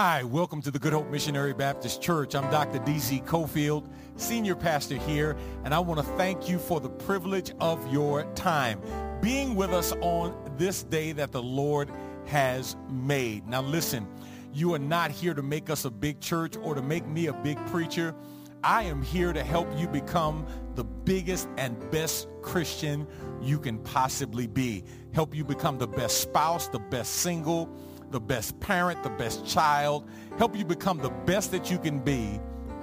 Hi, 0.00 0.22
welcome 0.22 0.62
to 0.62 0.70
the 0.70 0.78
Good 0.78 0.92
Hope 0.92 1.10
Missionary 1.10 1.52
Baptist 1.52 2.00
Church. 2.00 2.36
I'm 2.36 2.48
Dr. 2.52 2.78
D.Z. 2.78 3.20
Cofield, 3.26 3.90
Senior 4.14 4.54
Pastor 4.54 4.94
here, 4.94 5.36
and 5.64 5.74
I 5.74 5.80
want 5.80 5.98
to 5.98 6.06
thank 6.12 6.48
you 6.48 6.60
for 6.60 6.78
the 6.78 6.88
privilege 6.88 7.50
of 7.58 7.84
your 7.92 8.22
time 8.34 8.80
being 9.20 9.56
with 9.56 9.72
us 9.72 9.90
on 10.00 10.54
this 10.56 10.84
day 10.84 11.10
that 11.10 11.32
the 11.32 11.42
Lord 11.42 11.90
has 12.26 12.76
made. 12.88 13.48
Now 13.48 13.60
listen, 13.60 14.06
you 14.54 14.72
are 14.72 14.78
not 14.78 15.10
here 15.10 15.34
to 15.34 15.42
make 15.42 15.68
us 15.68 15.84
a 15.84 15.90
big 15.90 16.20
church 16.20 16.56
or 16.62 16.76
to 16.76 16.80
make 16.80 17.04
me 17.04 17.26
a 17.26 17.32
big 17.32 17.58
preacher. 17.66 18.14
I 18.62 18.84
am 18.84 19.02
here 19.02 19.32
to 19.32 19.42
help 19.42 19.66
you 19.76 19.88
become 19.88 20.46
the 20.76 20.84
biggest 20.84 21.48
and 21.56 21.76
best 21.90 22.28
Christian 22.40 23.04
you 23.42 23.58
can 23.58 23.78
possibly 23.80 24.46
be. 24.46 24.84
Help 25.12 25.34
you 25.34 25.42
become 25.42 25.76
the 25.76 25.88
best 25.88 26.20
spouse, 26.20 26.68
the 26.68 26.78
best 26.78 27.14
single, 27.14 27.68
the 28.10 28.20
best 28.20 28.58
parent, 28.60 29.02
the 29.02 29.10
best 29.10 29.46
child, 29.46 30.08
help 30.38 30.56
you 30.56 30.64
become 30.64 30.98
the 30.98 31.10
best 31.10 31.50
that 31.52 31.70
you 31.70 31.78
can 31.78 31.98
be 31.98 32.40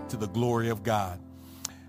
to 0.09 0.17
the 0.17 0.27
glory 0.27 0.69
of 0.69 0.83
God. 0.83 1.19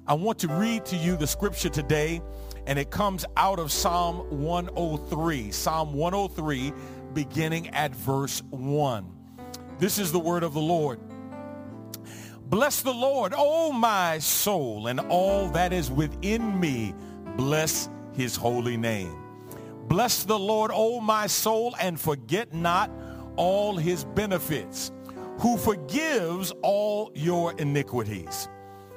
I 0.07 0.15
want 0.15 0.39
to 0.41 0.49
read 0.49 0.85
to 0.87 0.97
you 0.97 1.17
the 1.17 1.27
scripture 1.27 1.69
today, 1.69 2.23
and 2.67 2.79
it 2.79 2.91
comes 2.91 3.25
out 3.37 3.59
of 3.59 3.73
Psalm 3.73 4.19
103. 4.31 5.51
Psalm 5.51 5.93
103, 5.95 6.73
beginning 7.13 7.69
at 7.71 7.95
verse 7.95 8.43
1. 8.51 9.13
This 9.79 9.99
is 9.99 10.13
the 10.13 10.19
word 10.19 10.43
of 10.43 10.55
the 10.55 10.61
Lord. 10.61 11.01
Bless 12.49 12.83
the 12.83 12.95
Lord, 12.95 13.35
O 13.37 13.73
my 13.73 14.19
soul, 14.19 14.87
and 14.87 15.01
all 15.01 15.49
that 15.51 15.73
is 15.73 15.91
within 15.91 16.61
me. 16.61 16.95
Bless 17.37 17.89
his 18.13 18.37
holy 18.37 18.77
name. 18.77 19.15
Bless 19.89 20.23
the 20.25 20.39
Lord, 20.39 20.71
O 20.73 21.01
my 21.01 21.27
soul, 21.27 21.75
and 21.81 21.99
forget 22.01 22.55
not 22.55 22.91
all 23.37 23.77
his 23.77 24.05
benefits, 24.05 24.93
who 25.39 25.57
forgives 25.57 26.53
all 26.63 27.11
your 27.15 27.53
iniquities, 27.59 28.49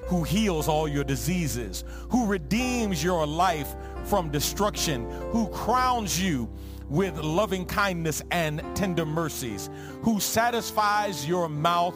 who 0.03 0.23
heals 0.23 0.67
all 0.67 0.87
your 0.87 1.03
diseases, 1.03 1.83
who 2.09 2.25
redeems 2.25 3.03
your 3.03 3.25
life 3.27 3.75
from 4.05 4.29
destruction, 4.29 5.09
who 5.31 5.47
crowns 5.49 6.21
you 6.21 6.49
with 6.89 7.15
loving 7.17 7.65
kindness 7.65 8.23
and 8.31 8.63
tender 8.75 9.05
mercies, 9.05 9.69
who 10.01 10.19
satisfies 10.19 11.27
your 11.27 11.47
mouth 11.47 11.95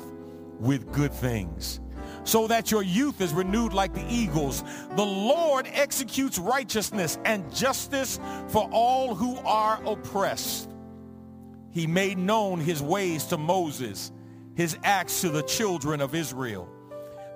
with 0.60 0.92
good 0.92 1.14
things 1.14 1.80
so 2.24 2.48
that 2.48 2.72
your 2.72 2.84
youth 2.84 3.22
is 3.22 3.34
renewed 3.34 3.74
like 3.74 3.94
the 3.94 4.06
eagles. 4.10 4.64
The 4.96 5.06
Lord 5.06 5.68
executes 5.74 6.40
righteousness 6.40 7.18
and 7.26 7.54
justice 7.54 8.20
for 8.48 8.70
all 8.72 9.16
who 9.16 9.38
are 9.40 9.82
oppressed. 9.86 10.73
He 11.74 11.88
made 11.88 12.18
known 12.18 12.60
his 12.60 12.82
ways 12.82 13.26
to 13.26 13.38
Moses, 13.38 14.12
his 14.56 14.78
acts 14.84 15.22
to 15.22 15.30
the 15.30 15.42
children 15.42 16.02
of 16.02 16.14
Israel. 16.14 16.70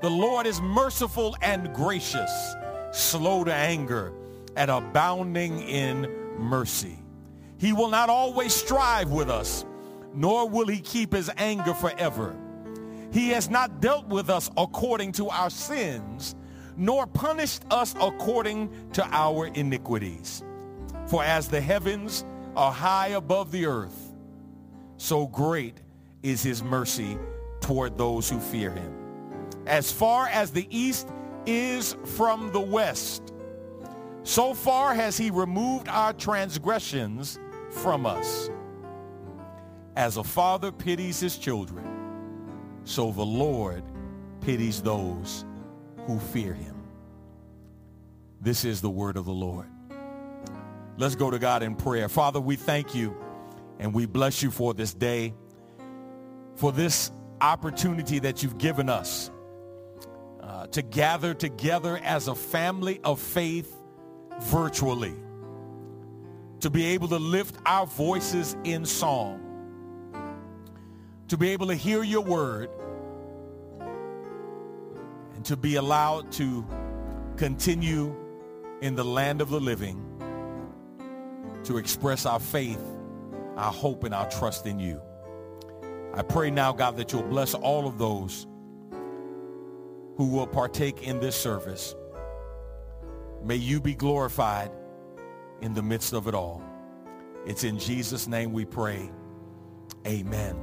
The 0.01 0.09
Lord 0.09 0.45
is 0.45 0.61
merciful 0.61 1.35
and 1.41 1.73
gracious, 1.73 2.31
slow 2.91 3.43
to 3.43 3.53
anger, 3.53 4.13
and 4.55 4.69
abounding 4.69 5.61
in 5.61 6.07
mercy. 6.37 6.99
He 7.57 7.73
will 7.73 7.89
not 7.89 8.09
always 8.09 8.53
strive 8.53 9.09
with 9.09 9.29
us, 9.29 9.65
nor 10.13 10.47
will 10.47 10.67
he 10.67 10.79
keep 10.81 11.13
his 11.13 11.31
anger 11.37 11.73
forever. 11.73 12.35
He 13.11 13.29
has 13.29 13.49
not 13.49 13.81
dealt 13.81 14.07
with 14.07 14.29
us 14.29 14.51
according 14.55 15.13
to 15.13 15.29
our 15.29 15.49
sins, 15.49 16.35
nor 16.75 17.07
punished 17.07 17.63
us 17.71 17.95
according 17.99 18.69
to 18.93 19.03
our 19.11 19.47
iniquities. 19.47 20.43
For 21.07 21.23
as 21.23 21.47
the 21.47 21.61
heavens 21.61 22.23
are 22.55 22.71
high 22.71 23.09
above 23.09 23.51
the 23.51 23.65
earth, 23.65 24.06
so 24.97 25.27
great 25.27 25.81
is 26.23 26.43
his 26.43 26.63
mercy 26.63 27.17
toward 27.61 27.97
those 27.97 28.29
who 28.29 28.39
fear 28.39 28.71
him. 28.71 28.93
As 29.65 29.91
far 29.91 30.27
as 30.27 30.51
the 30.51 30.67
east 30.69 31.07
is 31.45 31.95
from 32.05 32.51
the 32.51 32.59
west, 32.59 33.33
so 34.23 34.53
far 34.53 34.93
has 34.93 35.17
he 35.17 35.29
removed 35.29 35.87
our 35.87 36.13
transgressions 36.13 37.39
from 37.71 38.05
us. 38.05 38.49
As 39.95 40.17
a 40.17 40.23
father 40.23 40.71
pities 40.71 41.19
his 41.19 41.37
children, 41.37 41.85
so 42.83 43.11
the 43.11 43.25
Lord 43.25 43.83
pities 44.41 44.81
those 44.81 45.45
who 46.05 46.19
fear 46.19 46.53
him. 46.53 46.75
This 48.41 48.63
is 48.63 48.81
the 48.81 48.89
word 48.89 49.17
of 49.17 49.25
the 49.25 49.31
Lord. 49.31 49.67
Let's 50.97 51.15
go 51.15 51.29
to 51.31 51.39
God 51.39 51.63
in 51.63 51.75
prayer. 51.75 52.09
Father, 52.09 52.39
we 52.39 52.55
thank 52.55 52.95
you 52.95 53.15
and 53.79 53.93
we 53.93 54.05
bless 54.05 54.41
you 54.41 54.51
for 54.51 54.73
this 54.73 54.93
day, 54.93 55.33
for 56.55 56.71
this 56.71 57.11
opportunity 57.41 58.19
that 58.19 58.41
you've 58.41 58.57
given 58.57 58.89
us 58.89 59.29
uh, 60.41 60.67
to 60.67 60.81
gather 60.81 61.33
together 61.33 61.99
as 62.03 62.27
a 62.27 62.35
family 62.35 62.99
of 63.03 63.19
faith 63.19 63.75
virtually, 64.41 65.13
to 66.59 66.69
be 66.69 66.85
able 66.87 67.07
to 67.07 67.19
lift 67.19 67.55
our 67.65 67.85
voices 67.85 68.55
in 68.63 68.85
song, 68.85 69.43
to 71.27 71.37
be 71.37 71.49
able 71.49 71.67
to 71.67 71.75
hear 71.75 72.03
your 72.03 72.21
word, 72.21 72.69
and 75.35 75.45
to 75.45 75.55
be 75.55 75.75
allowed 75.75 76.31
to 76.31 76.65
continue 77.35 78.15
in 78.81 78.95
the 78.95 79.05
land 79.05 79.41
of 79.41 79.49
the 79.49 79.59
living 79.59 80.03
to 81.63 81.77
express 81.77 82.25
our 82.25 82.39
faith 82.39 82.96
our 83.57 83.71
hope 83.71 84.03
and 84.03 84.13
our 84.13 84.29
trust 84.29 84.65
in 84.65 84.79
you. 84.79 85.01
I 86.13 86.21
pray 86.21 86.49
now, 86.49 86.71
God, 86.71 86.97
that 86.97 87.11
you'll 87.11 87.23
bless 87.23 87.53
all 87.53 87.87
of 87.87 87.97
those 87.97 88.47
who 90.15 90.27
will 90.27 90.47
partake 90.47 91.03
in 91.03 91.19
this 91.19 91.35
service. 91.35 91.95
May 93.43 93.55
you 93.55 93.79
be 93.79 93.93
glorified 93.93 94.71
in 95.61 95.73
the 95.73 95.81
midst 95.81 96.13
of 96.13 96.27
it 96.27 96.33
all. 96.33 96.63
It's 97.45 97.63
in 97.63 97.77
Jesus' 97.77 98.27
name 98.27 98.51
we 98.51 98.65
pray. 98.65 99.09
Amen. 100.05 100.55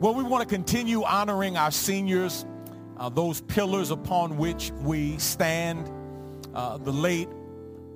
Well, 0.00 0.14
we 0.14 0.22
want 0.22 0.48
to 0.48 0.52
continue 0.52 1.04
honoring 1.04 1.56
our 1.56 1.70
seniors, 1.70 2.44
uh, 2.98 3.08
those 3.08 3.40
pillars 3.42 3.90
upon 3.90 4.36
which 4.36 4.70
we 4.82 5.16
stand. 5.18 5.90
Uh, 6.54 6.76
the 6.76 6.92
late 6.92 7.28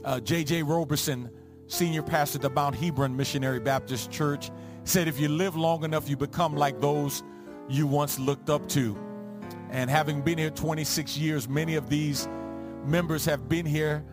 uh, 0.05 0.21
J.J. 0.21 0.63
Roberson 0.63 1.31
senior 1.69 2.03
pastor 2.03 2.39
to 2.39 2.51
Mount 2.51 2.75
Hebron 2.75 3.17
Missionary 3.17 3.61
Baptist 3.61 4.11
Church, 4.11 4.51
said 4.85 5.09
if 5.09 5.19
you 5.19 5.29
live 5.29 5.57
long 5.57 5.85
enough, 5.85 6.09
you 6.09 6.17
become 6.17 6.55
like 6.55 6.81
those 6.81 7.23
you 7.69 7.87
once 7.87 8.19
looked 8.19 8.51
up 8.51 8.69
to. 8.71 8.97
And 9.71 9.91
having 9.91 10.23
been 10.23 10.39
here 10.39 10.51
26 10.51 11.19
years, 11.19 11.49
many 11.49 11.75
of 11.75 11.89
these 11.89 12.29
members 12.85 13.25
have 13.25 13.49
been 13.49 13.67
here 13.67 14.05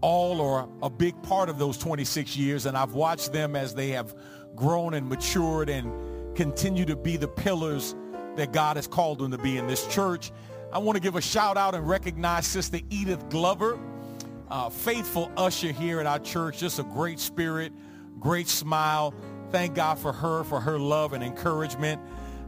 all 0.00 0.40
or 0.40 0.68
a 0.82 0.90
big 0.90 1.20
part 1.22 1.48
of 1.48 1.58
those 1.58 1.78
26 1.78 2.36
years. 2.36 2.66
And 2.66 2.76
I've 2.76 2.92
watched 2.92 3.32
them 3.32 3.54
as 3.56 3.74
they 3.74 3.90
have 3.90 4.14
grown 4.56 4.94
and 4.94 5.08
matured 5.08 5.68
and 5.68 6.36
continue 6.36 6.84
to 6.84 6.96
be 6.96 7.16
the 7.16 7.28
pillars 7.28 7.94
that 8.36 8.52
God 8.52 8.76
has 8.76 8.88
called 8.88 9.20
them 9.20 9.30
to 9.30 9.38
be 9.38 9.56
in 9.58 9.66
this 9.66 9.86
church. 9.86 10.32
I 10.72 10.78
want 10.78 10.96
to 10.96 11.00
give 11.00 11.14
a 11.14 11.20
shout 11.20 11.56
out 11.56 11.76
and 11.76 11.88
recognize 11.88 12.46
Sister 12.46 12.80
Edith 12.90 13.28
Glover 13.28 13.78
uh, 14.54 14.68
faithful 14.68 15.32
usher 15.36 15.72
here 15.72 15.98
at 15.98 16.06
our 16.06 16.20
church. 16.20 16.58
Just 16.58 16.78
a 16.78 16.84
great 16.84 17.18
spirit, 17.18 17.72
great 18.20 18.46
smile. 18.46 19.12
Thank 19.50 19.74
God 19.74 19.98
for 19.98 20.12
her, 20.12 20.44
for 20.44 20.60
her 20.60 20.78
love 20.78 21.12
and 21.12 21.24
encouragement. 21.24 22.00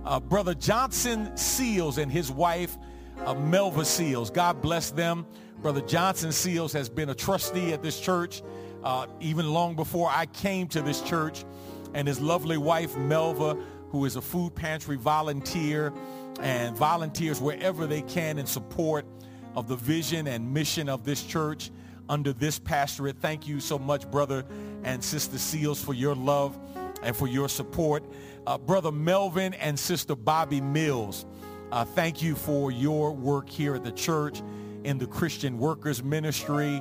Uh, 0.05 0.21
Brother 0.21 0.55
Johnson 0.55 1.37
Seals 1.37 1.99
and 1.99 2.11
his 2.11 2.31
wife, 2.31 2.79
uh, 3.25 3.35
Melva 3.35 3.85
Seals. 3.85 4.31
God 4.31 4.63
bless 4.63 4.93
them. 4.93 5.27
Brother 5.61 5.81
Johnson 5.81 6.31
Seals 6.31 6.73
has 6.75 6.89
been 6.89 7.09
a 7.09 7.15
trustee 7.15 7.73
at 7.73 7.83
this 7.83 7.99
church 7.99 8.41
uh, 8.85 9.09
even 9.19 9.53
long 9.53 9.75
before 9.75 10.09
I 10.09 10.27
came 10.27 10.69
to 10.69 10.83
this 10.83 11.01
church. 11.01 11.45
And 11.93 12.07
his 12.07 12.21
lovely 12.21 12.57
wife, 12.57 12.95
Melva, 12.95 13.61
who 13.91 14.05
is 14.05 14.15
a 14.15 14.23
food 14.23 14.55
pantry 14.55 14.97
volunteer 14.97 15.93
and 16.41 16.77
volunteers 16.77 17.41
wherever 17.41 17.85
they 17.85 18.03
can 18.03 18.39
in 18.39 18.47
support 18.47 19.07
of 19.57 19.67
the 19.67 19.77
vision 19.77 20.29
and 20.29 20.55
mission 20.55 20.89
of 20.89 21.03
this 21.03 21.25
church 21.25 21.73
under 22.09 22.33
this 22.33 22.59
pastorate. 22.59 23.19
Thank 23.19 23.47
you 23.47 23.61
so 23.61 23.79
much, 23.79 24.11
brother 24.11 24.45
and 24.85 25.03
sister 25.03 25.39
Seals, 25.39 25.83
for 25.83 25.95
your 25.95 26.15
love 26.15 26.59
and 27.03 27.17
for 27.17 27.27
your 27.27 27.49
support. 27.49 28.05
Uh, 28.47 28.59
brother 28.59 28.93
Melvin 28.93 29.55
and 29.55 29.79
sister 29.79 30.15
Bobby 30.15 30.61
Mills, 30.61 31.27
uh, 31.73 31.85
thank 31.85 32.23
you 32.23 32.35
for 32.35 32.71
your 32.71 33.13
work 33.13 33.49
here 33.49 33.75
at 33.75 33.85
the 33.85 33.93
church 33.93 34.43
in 34.85 34.99
the 34.99 35.07
Christian 35.07 35.59
Workers 35.59 36.03
Ministry. 36.03 36.81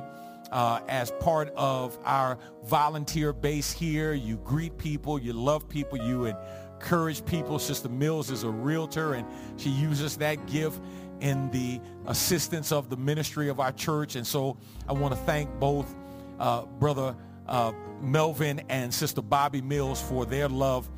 Uh, 0.52 0.80
as 0.88 1.10
part 1.18 1.52
of 1.56 1.98
our 2.04 2.38
volunteer 2.64 3.32
base 3.32 3.72
here, 3.72 4.14
you 4.14 4.36
greet 4.38 4.78
people, 4.78 5.18
you 5.18 5.32
love 5.32 5.68
people, 5.68 5.98
you 5.98 6.26
encourage 6.26 7.24
people. 7.24 7.58
Sister 7.58 7.88
Mills 7.88 8.30
is 8.30 8.44
a 8.44 8.50
realtor 8.50 9.14
and 9.14 9.26
she 9.56 9.70
uses 9.70 10.16
that 10.18 10.46
gift 10.46 10.80
in 11.20 11.50
the 11.50 11.80
assistance 12.06 12.72
of 12.72 12.88
the 12.88 12.96
ministry 12.96 13.48
of 13.48 13.60
our 13.60 13.72
church. 13.72 14.16
And 14.16 14.26
so 14.26 14.56
I 14.88 14.92
want 14.92 15.14
to 15.14 15.20
thank 15.20 15.50
both 15.58 15.94
uh, 16.38 16.62
Brother 16.62 17.16
uh, 17.48 17.72
Melvin 18.00 18.60
and 18.68 18.92
Sister 18.92 19.22
Bobby 19.22 19.62
Mills 19.62 20.00
for 20.00 20.26
their 20.26 20.48
love 20.48 20.88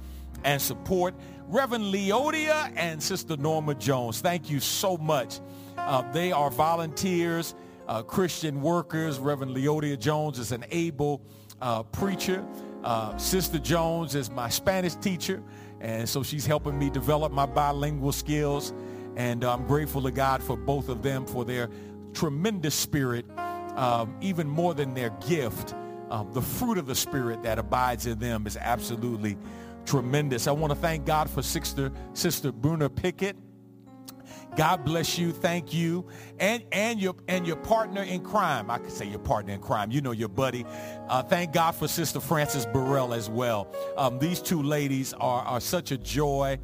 and 0.44 0.61
support 0.61 1.15
Reverend 1.47 1.93
Leodia 1.93 2.73
and 2.76 3.03
Sister 3.03 3.37
Norma 3.37 3.75
Jones. 3.75 4.20
Thank 4.20 4.50
you 4.50 4.61
so 4.61 4.97
much. 4.97 5.41
Uh, 5.76 6.11
they 6.12 6.32
are 6.32 6.50
volunteers, 6.50 7.55
uh, 7.87 8.03
Christian 8.03 8.61
workers. 8.61 9.19
Reverend 9.19 9.56
Leodia 9.56 9.99
Jones 9.99 10.38
is 10.38 10.53
an 10.53 10.64
able 10.71 11.23
uh, 11.61 11.82
preacher. 11.85 12.44
Uh, 12.85 13.17
Sister 13.17 13.59
Jones 13.59 14.14
is 14.14 14.31
my 14.31 14.49
Spanish 14.49 14.94
teacher, 14.97 15.43
and 15.81 16.09
so 16.09 16.23
she's 16.23 16.47
helping 16.47 16.79
me 16.79 16.91
develop 16.91 17.32
my 17.32 17.47
bilingual 17.47 18.12
skills. 18.12 18.73
And 19.19 19.44
I'm 19.44 19.67
grateful 19.67 20.00
to 20.03 20.12
God 20.12 20.43
for 20.43 20.56
both 20.56 20.88
of 20.88 21.03
them 21.03 21.26
for 21.26 21.44
their 21.44 21.69
tremendous 22.15 22.75
spirit, 22.75 23.26
um, 23.76 24.17
even 24.20 24.49
more 24.49 24.75
than 24.75 24.94
their 24.94 25.11
gift. 25.29 25.75
Um, 26.09 26.32
the 26.32 26.41
fruit 26.41 26.79
of 26.79 26.87
the 26.87 26.94
spirit 26.94 27.43
that 27.43 27.59
abides 27.59 28.06
in 28.06 28.19
them 28.20 28.47
is 28.47 28.56
absolutely 28.56 29.37
tremendous. 29.85 30.47
I 30.47 30.53
want 30.53 30.73
to 30.73 30.79
thank 30.79 31.05
God 31.05 31.29
for 31.29 31.43
Sister, 31.43 31.91
Sister 32.15 32.53
Bruna 32.53 32.88
Pickett. 32.88 33.37
God 34.56 34.85
bless 34.85 35.19
you. 35.19 35.32
Thank 35.32 35.75
you. 35.75 36.06
And, 36.38 36.62
and, 36.73 37.00
your, 37.00 37.17
and 37.26 37.47
your 37.47 37.56
partner 37.56 38.03
in 38.03 38.23
crime. 38.23 38.71
I 38.71 38.79
could 38.79 38.93
say 38.93 39.06
your 39.06 39.19
partner 39.19 39.53
in 39.53 39.61
crime. 39.61 39.91
You 39.91 40.00
know 40.00 40.12
your 40.12 40.29
buddy. 40.29 40.64
Uh, 41.09 41.23
thank 41.23 41.53
God 41.53 41.73
for 41.73 41.88
Sister 41.88 42.21
Frances 42.21 42.67
Burrell 42.67 43.12
as 43.12 43.29
well. 43.29 43.73
Um, 43.97 44.19
these 44.19 44.41
two 44.41 44.62
ladies 44.62 45.12
are, 45.14 45.43
are 45.43 45.61
such 45.61 45.91
a 45.91 45.99
joy. 45.99 46.59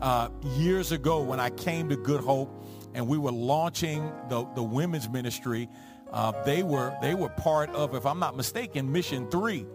Uh, 0.00 0.28
years 0.56 0.92
ago 0.92 1.22
when 1.22 1.40
I 1.40 1.50
came 1.50 1.88
to 1.88 1.96
Good 1.96 2.20
Hope 2.20 2.50
and 2.94 3.06
we 3.08 3.18
were 3.18 3.32
launching 3.32 4.12
the, 4.28 4.46
the 4.54 4.62
women's 4.62 5.08
ministry, 5.08 5.68
uh, 6.12 6.32
they 6.44 6.62
were 6.62 6.96
they 7.02 7.14
were 7.14 7.28
part 7.30 7.70
of, 7.70 7.94
if 7.94 8.06
I'm 8.06 8.18
not 8.18 8.36
mistaken, 8.36 8.90
Mission 8.92 9.30
3 9.30 9.66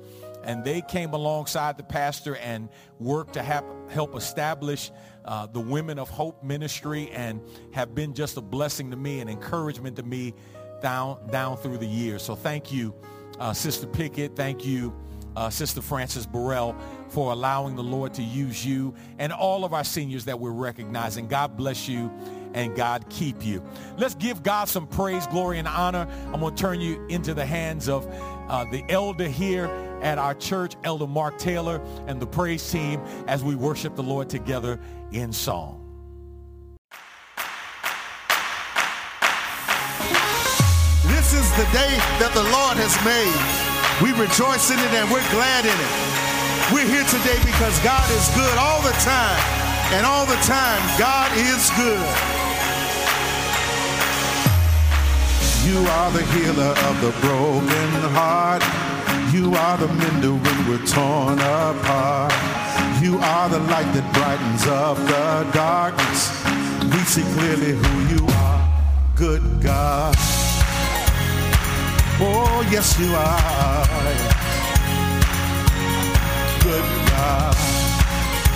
and 0.44 0.64
they 0.64 0.82
came 0.82 1.14
alongside 1.14 1.78
the 1.78 1.84
pastor 1.84 2.36
and 2.38 2.70
worked 3.00 3.34
to 3.34 3.44
have, 3.44 3.64
help 3.90 4.16
establish 4.16 4.92
uh, 5.26 5.46
the 5.48 5.60
Women 5.60 6.00
of 6.00 6.10
Hope 6.10 6.44
ministry 6.44 7.10
and 7.12 7.42
have 7.74 7.94
been 7.94 8.14
just 8.14 8.38
a 8.38 8.42
blessing 8.42 8.90
to 8.92 8.98
me 8.98 9.20
and 9.20 9.30
encouragement 9.30 9.96
to 9.98 10.04
me 10.04 10.34
down, 10.82 11.20
down 11.30 11.58
through 11.58 11.78
the 11.78 11.86
years. 11.86 12.24
So 12.24 12.36
thank 12.36 12.72
you, 12.72 12.94
uh, 13.40 13.54
Sister 13.54 13.86
Pickett. 13.86 14.36
Thank 14.36 14.66
you, 14.66 14.96
uh, 15.36 15.50
Sister 15.50 15.82
Frances 15.82 16.26
Burrell, 16.26 16.76
for 17.12 17.34
allowing 17.34 17.76
the 17.76 17.84
Lord 17.84 18.14
to 18.14 18.24
use 18.24 18.66
you 18.66 18.94
and 19.20 19.34
all 19.34 19.66
of 19.66 19.74
our 19.74 19.84
seniors 19.84 20.26
that 20.26 20.40
we're 20.40 20.52
recognizing. 20.52 21.28
God 21.28 21.58
bless 21.58 21.88
you 21.88 22.10
and 22.54 22.76
God 22.76 23.06
keep 23.10 23.46
you. 23.46 23.64
Let's 23.98 24.16
give 24.16 24.44
God 24.44 24.70
some 24.70 24.88
praise, 24.88 25.28
glory, 25.28 25.60
and 25.60 25.68
honor. 25.68 26.08
I'm 26.34 26.40
going 26.40 26.56
to 26.56 26.62
turn 26.62 26.80
you 26.80 27.06
into 27.08 27.34
the 27.34 27.46
hands 27.46 27.90
of 27.90 28.08
uh, 28.48 28.66
the 28.72 28.84
elder 28.90 29.28
here 29.28 29.66
at 30.02 30.18
our 30.18 30.34
church, 30.34 30.76
Elder 30.84 31.08
Mark 31.08 31.38
Taylor, 31.38 31.82
and 32.08 32.22
the 32.22 32.28
praise 32.28 32.70
team 32.72 33.02
as 33.28 33.44
we 33.44 33.56
worship 33.56 33.96
the 33.96 34.04
Lord 34.04 34.30
together 34.30 34.80
in 35.12 35.34
song. 35.34 35.78
This 41.04 41.34
is 41.34 41.52
the 41.52 41.64
day 41.72 41.96
that 42.20 42.32
the 42.34 42.44
Lord 42.44 42.78
has 42.80 42.96
made. 43.04 43.72
We 44.02 44.12
rejoice 44.20 44.72
in 44.72 44.80
it 44.80 44.92
and 44.94 45.12
we're 45.12 45.30
glad 45.32 45.66
in 45.66 45.72
it. 45.72 46.11
We're 46.74 46.88
here 46.88 47.04
today 47.04 47.38
because 47.44 47.78
God 47.84 48.10
is 48.12 48.30
good 48.34 48.58
all 48.58 48.82
the 48.82 48.96
time. 49.04 49.40
And 49.92 50.06
all 50.06 50.26
the 50.26 50.40
time, 50.48 50.82
God 50.98 51.30
is 51.36 51.70
good. 51.76 52.08
You 55.68 55.84
are 55.86 56.12
the 56.12 56.24
healer 56.32 56.74
of 56.88 57.02
the 57.02 57.12
broken 57.20 57.90
heart. 58.16 58.64
You 59.34 59.54
are 59.54 59.78
the 59.78 59.88
mender 59.88 60.32
when 60.32 60.70
we're 60.70 60.86
torn 60.88 61.40
apart. 61.40 62.32
You 63.02 63.18
are 63.18 63.50
the 63.50 63.60
light 63.60 63.92
that 63.94 64.08
brightens 64.14 64.66
up 64.68 64.96
the 64.96 65.52
darkness. 65.52 66.32
We 66.84 67.00
see 67.04 67.24
clearly 67.36 67.76
who 67.76 68.16
you 68.16 68.26
are, 68.28 68.84
good 69.16 69.62
God. 69.62 70.16
Oh, 72.24 72.66
yes, 72.72 72.98
you 72.98 73.14
are. 73.14 74.31
God. 77.32 77.56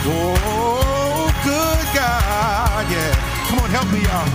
Oh, 0.07 1.31
good 1.44 1.86
God. 1.95 2.83
Yeah. 2.92 3.14
Come 3.47 3.59
on, 3.59 3.69
help 3.69 3.90
me 3.92 4.04
out. 4.18 4.30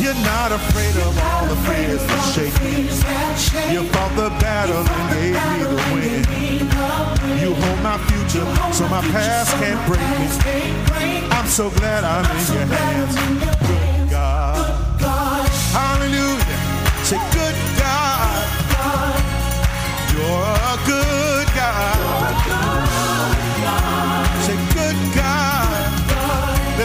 You're 0.00 0.22
not 0.24 0.50
afraid 0.52 0.96
of 1.06 1.12
all 1.26 1.46
the 1.46 1.58
fears 1.66 2.02
that 2.06 2.22
shake 2.32 2.56
me. 2.64 2.88
You 3.74 3.82
fought 3.92 4.14
the 4.16 4.30
battle 4.40 4.82
and 4.96 5.04
gave 5.14 5.36
me 5.52 5.60
the 5.72 5.80
win. 5.92 6.22
You 7.42 7.50
hold 7.54 7.80
my 7.82 7.98
future 8.08 8.46
so 8.72 8.88
my 8.88 9.02
past 9.12 9.50
can't 9.60 9.80
break 9.88 10.06
me. 10.20 11.28
I'm 11.30 11.46
so 11.46 11.70
glad 11.70 12.04
I'm 12.04 12.24
in 12.38 12.54
your 12.54 12.66
hands. 12.76 13.59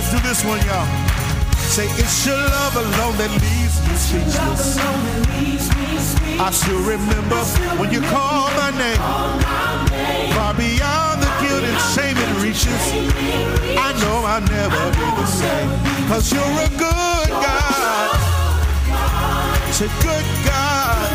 Let's 0.05 0.21
do 0.21 0.29
this 0.29 0.45
one, 0.45 0.61
y'all. 0.67 0.85
Say 1.73 1.87
it's 1.97 2.27
your 2.27 2.37
love 2.37 2.75
alone 2.75 3.17
that 3.17 3.31
leaves 3.41 3.81
me 3.81 3.95
speechless. 3.97 4.77
I 6.37 6.51
still 6.53 6.77
remember 6.85 7.41
when 7.81 7.89
you 7.89 8.01
called 8.13 8.53
my 8.53 8.69
name. 8.77 9.01
Far 10.37 10.53
beyond 10.53 11.25
the 11.25 11.31
guilt 11.41 11.65
and 11.65 11.79
shame 11.97 12.13
it 12.21 12.31
reaches. 12.37 12.85
I 13.81 13.97
know 13.97 14.21
I'll 14.29 14.45
never 14.45 14.77
be 14.93 15.09
the 15.09 15.25
same. 15.25 15.73
Cause 16.05 16.29
you're 16.29 16.53
a 16.53 16.69
good 16.77 17.29
God. 17.41 18.13
Say 19.73 19.89
good 20.05 20.27
God. 20.45 21.09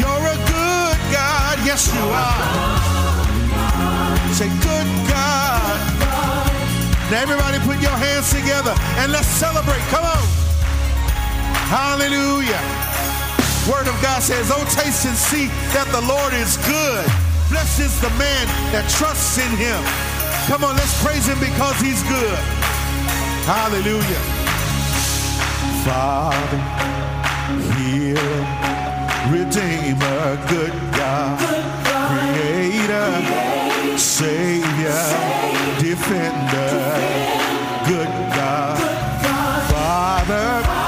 You're 0.00 0.24
a 0.32 0.38
good 0.48 0.98
God. 1.12 1.60
Yes, 1.60 1.92
you 1.92 2.08
are. 2.08 2.40
Say 4.32 4.48
good 4.64 4.88
God. 5.12 5.97
Now 7.10 7.22
everybody 7.22 7.58
put 7.64 7.80
your 7.80 7.96
hands 7.96 8.28
together 8.28 8.76
and 9.00 9.10
let's 9.10 9.28
celebrate. 9.28 9.80
Come 9.88 10.04
on. 10.04 10.24
Hallelujah. 11.72 12.60
Word 13.64 13.88
of 13.88 13.96
God 14.02 14.22
says, 14.22 14.52
oh, 14.52 14.64
taste 14.76 15.04
and 15.08 15.16
see 15.16 15.48
that 15.72 15.88
the 15.88 16.04
Lord 16.04 16.32
is 16.36 16.56
good. 16.68 17.04
Blessed 17.48 17.80
is 17.80 17.96
the 18.04 18.12
man 18.20 18.44
that 18.76 18.84
trusts 18.92 19.40
in 19.40 19.48
him. 19.56 19.80
Come 20.52 20.64
on, 20.64 20.76
let's 20.76 20.92
praise 21.04 21.24
him 21.24 21.40
because 21.40 21.80
he's 21.80 22.02
good. 22.04 22.40
Hallelujah. 23.48 24.20
Father, 25.88 26.60
healer, 27.72 28.44
redeemer, 29.32 30.36
good 30.48 30.76
God, 30.92 31.40
creator, 32.04 33.47
savior 33.98 35.04
defender, 35.80 36.70
good 37.84 38.08
God, 38.34 38.78
Father, 39.70 40.62
healer, 40.68 40.87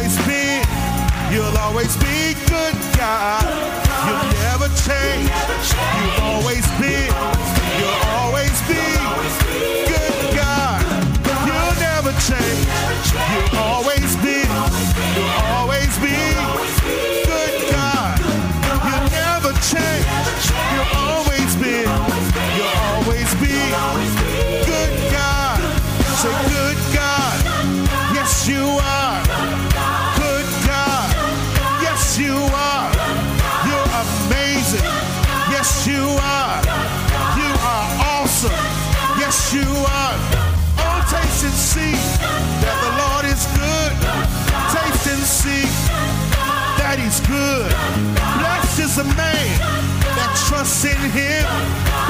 trusts 50.51 50.83
in 50.83 50.99
him. 51.15 51.47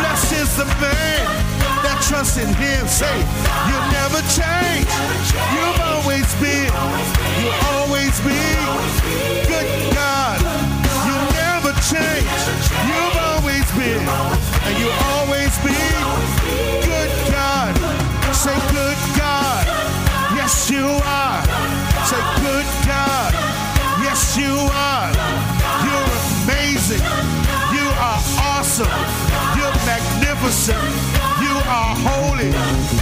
Blessed 0.02 0.34
is 0.34 0.58
the 0.58 0.66
man 0.82 1.22
that 1.86 2.02
trusts 2.02 2.42
in 2.42 2.50
him. 2.58 2.90
Say, 2.90 3.14
you'll 3.70 3.90
never 3.94 4.18
change. 4.34 4.90
You've 5.54 5.82
always 5.94 6.26
been. 6.42 6.74
You'll 7.38 7.62
always 7.78 8.18
be. 8.26 8.42
Good 9.46 9.70
God. 9.94 10.42
You 11.06 11.16
never 11.38 11.70
change. 11.86 12.42
You've 12.90 13.18
always 13.30 13.68
been. 13.78 14.10
And 14.10 14.74
you'll 14.82 15.02
always 15.22 15.54
be. 15.62 15.78
Good 16.82 17.14
God. 17.30 17.78
Say, 18.34 18.58
good 18.74 18.98
God. 19.22 19.70
Yes, 20.34 20.66
you 20.74 20.90
are. 21.06 21.46
Say, 22.10 22.22
good 22.42 22.70
God. 22.90 23.38
Yes, 24.02 24.34
you 24.34 24.58
are. 24.74 25.21
Awesome. 28.62 28.86
You're 29.58 29.74
magnificent. 29.88 30.78
You 31.42 31.54
are 31.66 31.96
holy. 31.98 33.01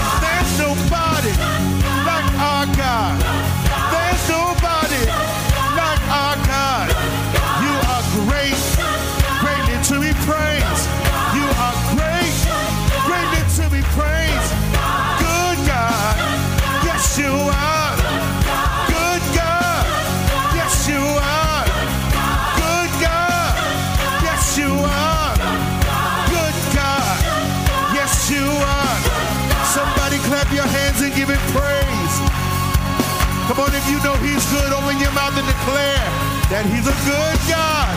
He's 34.39 34.51
good, 34.51 34.71
open 34.71 34.97
your 34.99 35.11
mouth 35.11 35.37
and 35.37 35.47
declare 35.47 36.07
that 36.47 36.63
he's 36.71 36.87
a 36.87 36.95
good 37.03 37.39
God. 37.51 37.91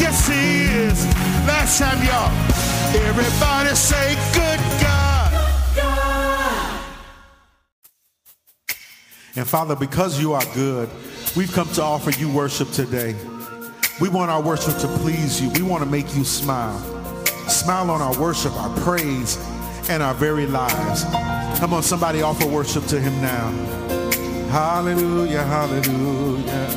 Yes, 0.00 0.26
he 0.26 0.66
is. 0.66 1.06
Last 1.46 1.78
time, 1.78 2.02
y'all. 2.02 2.32
Everybody 3.06 3.74
say, 3.74 4.14
good 4.34 4.60
God. 4.82 5.32
And 9.36 9.46
Father, 9.46 9.76
because 9.76 10.20
you 10.20 10.32
are 10.32 10.44
good, 10.54 10.88
we've 11.36 11.52
come 11.52 11.68
to 11.74 11.82
offer 11.82 12.10
you 12.10 12.28
worship 12.30 12.70
today. 12.70 13.14
We 14.00 14.08
want 14.08 14.30
our 14.30 14.42
worship 14.42 14.76
to 14.78 14.88
please 14.88 15.40
you. 15.40 15.50
We 15.50 15.62
want 15.62 15.84
to 15.84 15.88
make 15.88 16.16
you 16.16 16.24
smile. 16.24 16.78
Smile 17.48 17.90
on 17.90 18.02
our 18.02 18.18
worship, 18.20 18.52
our 18.54 18.76
praise, 18.80 19.38
and 19.88 20.02
our 20.02 20.14
very 20.14 20.46
lives. 20.46 21.04
Come 21.60 21.72
on, 21.72 21.82
somebody 21.82 22.22
offer 22.22 22.46
worship 22.46 22.86
to 22.86 23.00
him 23.00 23.14
now. 23.22 23.85
Hallelujah, 24.50 25.42
hallelujah. 25.42 26.68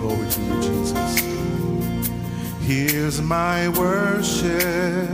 Glory 0.00 0.28
to 0.30 0.40
you, 0.40 0.62
Jesus. 0.62 1.18
Here's 2.60 3.20
my 3.20 3.68
worship. 3.70 5.08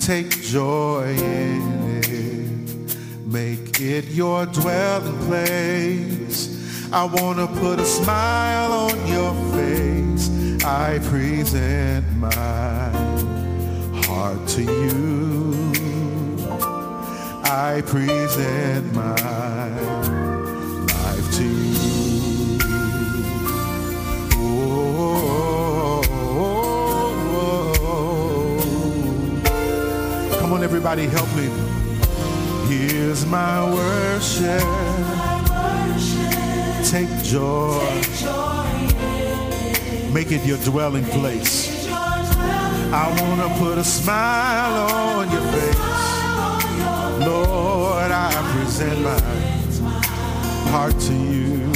Take 0.00 0.30
joy 0.42 1.14
in 1.18 2.02
it. 2.04 2.96
Make 3.26 3.80
it 3.80 4.06
your 4.06 4.46
dwelling 4.46 5.18
place. 5.26 6.50
I 6.92 7.04
want 7.04 7.38
to 7.38 7.46
put 7.60 7.80
a 7.80 7.84
smile 7.84 8.72
on 8.72 9.06
your 9.08 9.34
face. 9.52 10.30
I 10.64 11.00
present 11.00 12.06
my 12.16 12.90
heart 14.06 14.46
to 14.48 14.62
you. 14.62 15.53
I 17.56 17.82
present 17.82 18.92
my 18.92 19.14
life 20.90 21.36
to 21.36 21.44
you. 21.44 22.58
Oh, 24.34 26.02
Come 30.40 30.52
on, 30.52 30.64
everybody, 30.64 31.06
help 31.06 31.28
me. 31.36 31.48
Here's 32.66 33.24
my 33.24 33.72
worship. 33.72 34.60
Take 36.90 37.22
joy. 37.22 37.78
Make 40.12 40.32
it 40.32 40.44
your 40.44 40.58
dwelling 40.58 41.04
place. 41.04 41.86
I 41.88 43.06
want 43.22 43.40
to 43.42 43.48
put 43.60 43.78
a 43.78 43.84
smile 43.84 44.90
on 45.20 45.30
your 45.30 45.42
face. 45.52 45.73
Lord, 47.24 48.10
I 48.10 48.30
present 48.52 49.00
my 49.00 49.20
heart 50.70 50.98
to 51.00 51.14
you. 51.14 51.72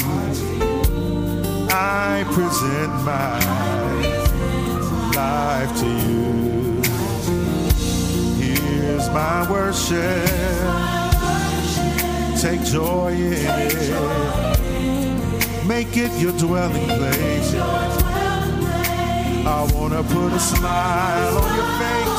I 1.71 2.25
present 2.33 2.93
my 3.05 3.39
life 5.15 5.73
to 5.81 5.87
you. 5.87 6.83
Here's 8.41 9.09
my 9.11 9.51
worship. 9.51 10.29
Take 12.41 12.63
joy 12.65 13.13
in 13.13 13.33
it. 13.33 13.79
Make 15.67 15.97
it 15.97 16.13
your 16.21 16.33
dwelling 16.33 16.87
place. 16.87 17.55
I 19.47 19.63
want 19.75 19.93
to 19.95 20.03
put 20.15 20.33
a 20.33 20.39
smile 20.39 21.39
on 21.39 21.57
your 21.57 21.67
face. 21.79 22.18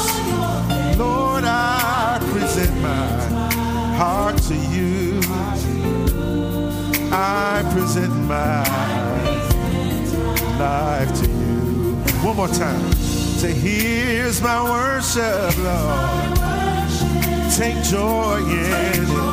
Present 2.52 2.82
my 2.82 3.46
heart 3.96 4.38
to 4.50 4.56
you. 4.56 5.20
I 7.14 7.62
present 7.72 8.12
my 8.26 8.64
life 10.58 11.14
to 11.22 11.28
you. 11.30 11.94
One 12.26 12.38
more 12.38 12.48
time. 12.48 12.92
Say, 13.38 13.54
here's 13.54 14.42
my 14.42 14.64
worship, 14.64 15.56
Lord. 15.60 16.38
Take 17.54 17.84
joy 17.84 18.40
in 18.40 19.06
it. 19.06 19.30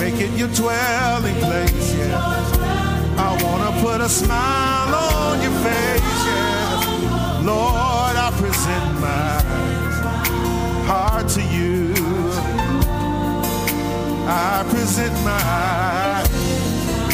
Make 0.00 0.20
it 0.20 0.38
your 0.38 0.48
dwelling 0.48 1.36
place, 1.36 1.94
yeah. 1.94 3.16
I 3.16 3.42
want 3.42 3.74
to 3.74 3.82
put 3.82 4.02
a 4.02 4.08
smile 4.10 4.94
on 4.94 5.40
your 5.40 5.56
face, 5.64 6.26
yeah. 6.26 7.40
Lord, 7.42 8.16
I 8.16 8.30
present 8.36 9.00
my 9.00 9.49
to 11.34 11.42
you. 11.42 11.94
I 14.26 14.64
present 14.68 15.12
my 15.24 16.22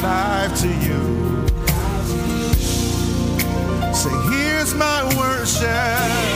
life 0.02 0.58
to 0.60 0.68
you. 0.68 1.46
Say, 3.92 4.10
here's 4.30 4.74
my 4.74 5.04
worship. 5.18 6.35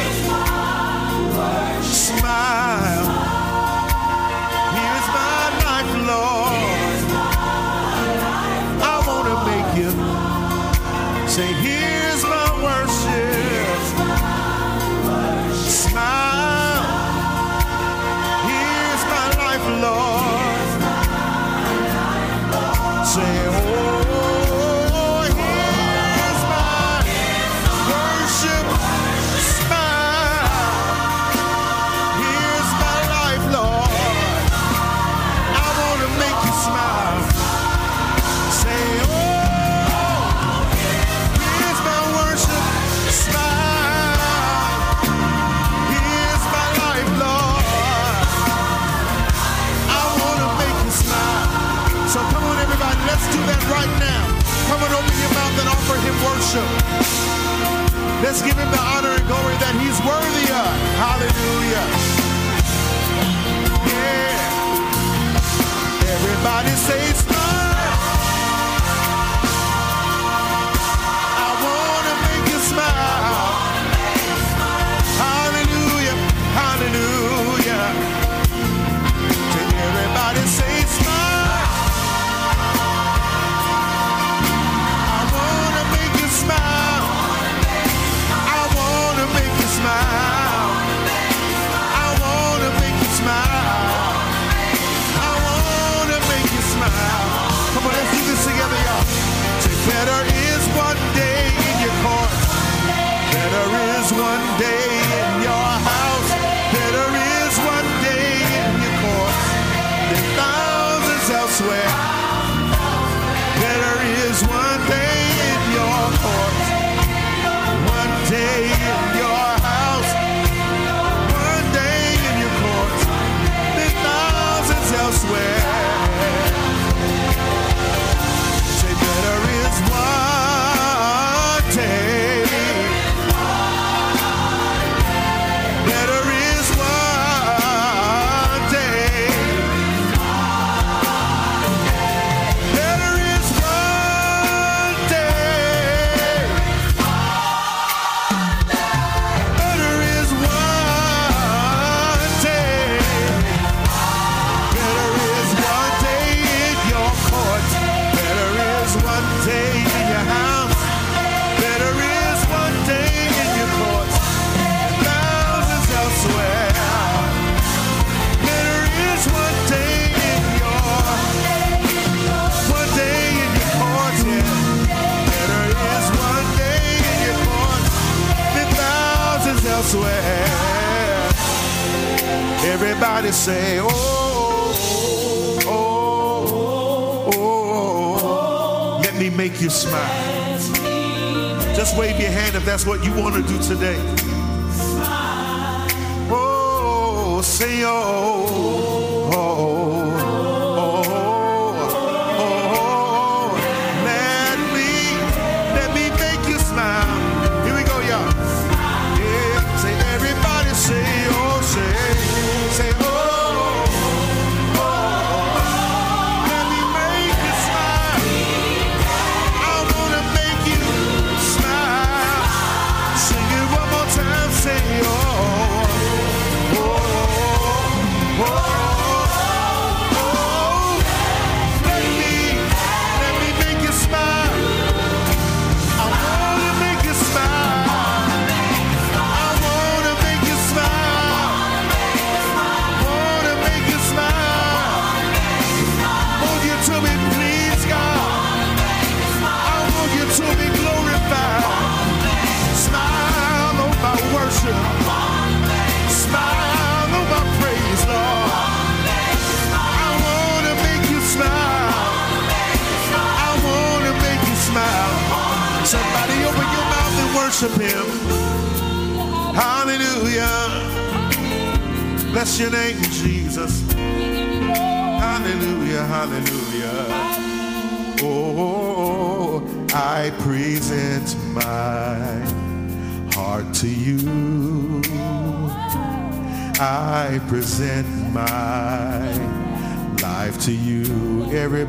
today. 193.71 194.10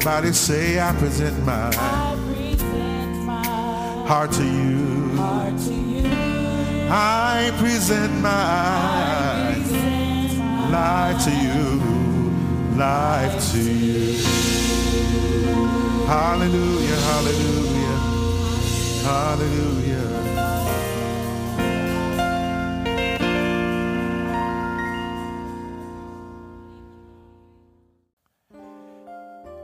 Everybody 0.03 0.33
say, 0.33 0.79
I 0.79 0.93
present 0.93 1.45
my, 1.45 1.67
I 1.77 2.17
present 2.25 3.23
my 3.23 3.45
heart, 4.07 4.31
to 4.31 4.43
you. 4.43 5.15
heart 5.15 5.55
to. 5.59 6.89
I 6.89 7.51
present 7.59 8.11
my, 8.19 8.31
I 8.31 9.53
present 9.53 10.39
my 10.39 10.69
life 10.71 11.23
to 11.25 11.29
you. 11.29 11.81
Life 12.75 13.51
to 13.51 13.59
you. 13.61 14.17
Hallelujah, 16.07 16.99
hallelujah, 17.11 17.99
hallelujah. 19.05 20.30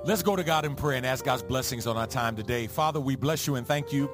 Let's 0.08 0.24
go 0.24 0.38
to 0.38 0.44
God 0.46 0.64
in 0.64 0.74
prayer 0.76 0.96
and 0.96 1.06
ask 1.06 1.26
God's 1.26 1.44
blessings 1.44 1.86
on 1.86 1.98
our 1.98 2.08
time 2.08 2.38
today. 2.38 2.68
Father, 2.68 2.98
we 2.98 3.18
bless 3.18 3.46
you 3.46 3.56
and 3.56 3.68
thank 3.68 3.92
you 3.92 4.10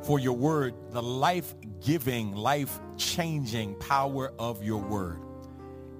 for 0.00 0.18
your 0.18 0.32
word, 0.32 0.72
the 0.88 1.02
life-giving, 1.02 2.34
life-changing 2.34 3.74
power 3.74 4.32
of 4.38 4.62
your 4.62 4.80
word. 4.80 5.20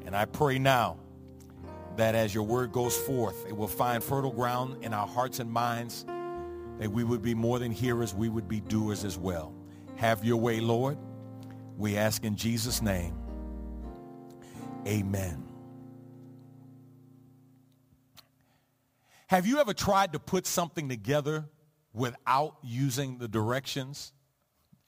And 0.07 0.17
I 0.17 0.25
pray 0.25 0.59
now 0.59 0.97
that 1.97 2.14
as 2.14 2.35
your 2.35 2.45
word 2.45 2.73
goes 2.73 2.97
forth, 2.97 3.45
it 3.47 3.55
will 3.55 3.69
find 3.69 4.03
fertile 4.03 4.33
ground 4.33 4.83
in 4.83 4.95
our 4.95 5.07
hearts 5.07 5.41
and 5.41 5.53
minds, 5.53 6.07
that 6.79 6.91
we 6.91 7.05
would 7.05 7.21
be 7.21 7.35
more 7.35 7.59
than 7.59 7.71
hearers, 7.71 8.14
we 8.14 8.31
would 8.31 8.49
be 8.49 8.61
doers 8.61 9.05
as 9.05 9.19
well. 9.19 9.53
Have 9.97 10.25
your 10.25 10.38
way, 10.38 10.59
Lord. 10.59 10.97
We 11.77 11.99
ask 11.99 12.25
in 12.25 12.35
Jesus' 12.35 12.81
name. 12.81 13.14
Amen. 14.87 15.48
Have 19.29 19.47
you 19.47 19.59
ever 19.59 19.75
tried 19.75 20.14
to 20.14 20.19
put 20.19 20.47
something 20.47 20.88
together 20.88 21.45
without 21.93 22.57
using 22.62 23.19
the 23.19 23.29
directions? 23.29 24.12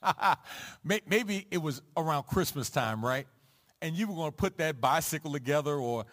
Maybe 0.85 1.47
it 1.51 1.59
was 1.59 1.83
around 1.95 2.23
Christmas 2.23 2.71
time, 2.71 3.05
right? 3.05 3.27
And 3.83 3.95
you 3.95 4.07
were 4.07 4.15
going 4.15 4.31
to 4.31 4.37
put 4.37 4.57
that 4.57 4.81
bicycle 4.81 5.33
together 5.33 5.75
or 5.75 6.07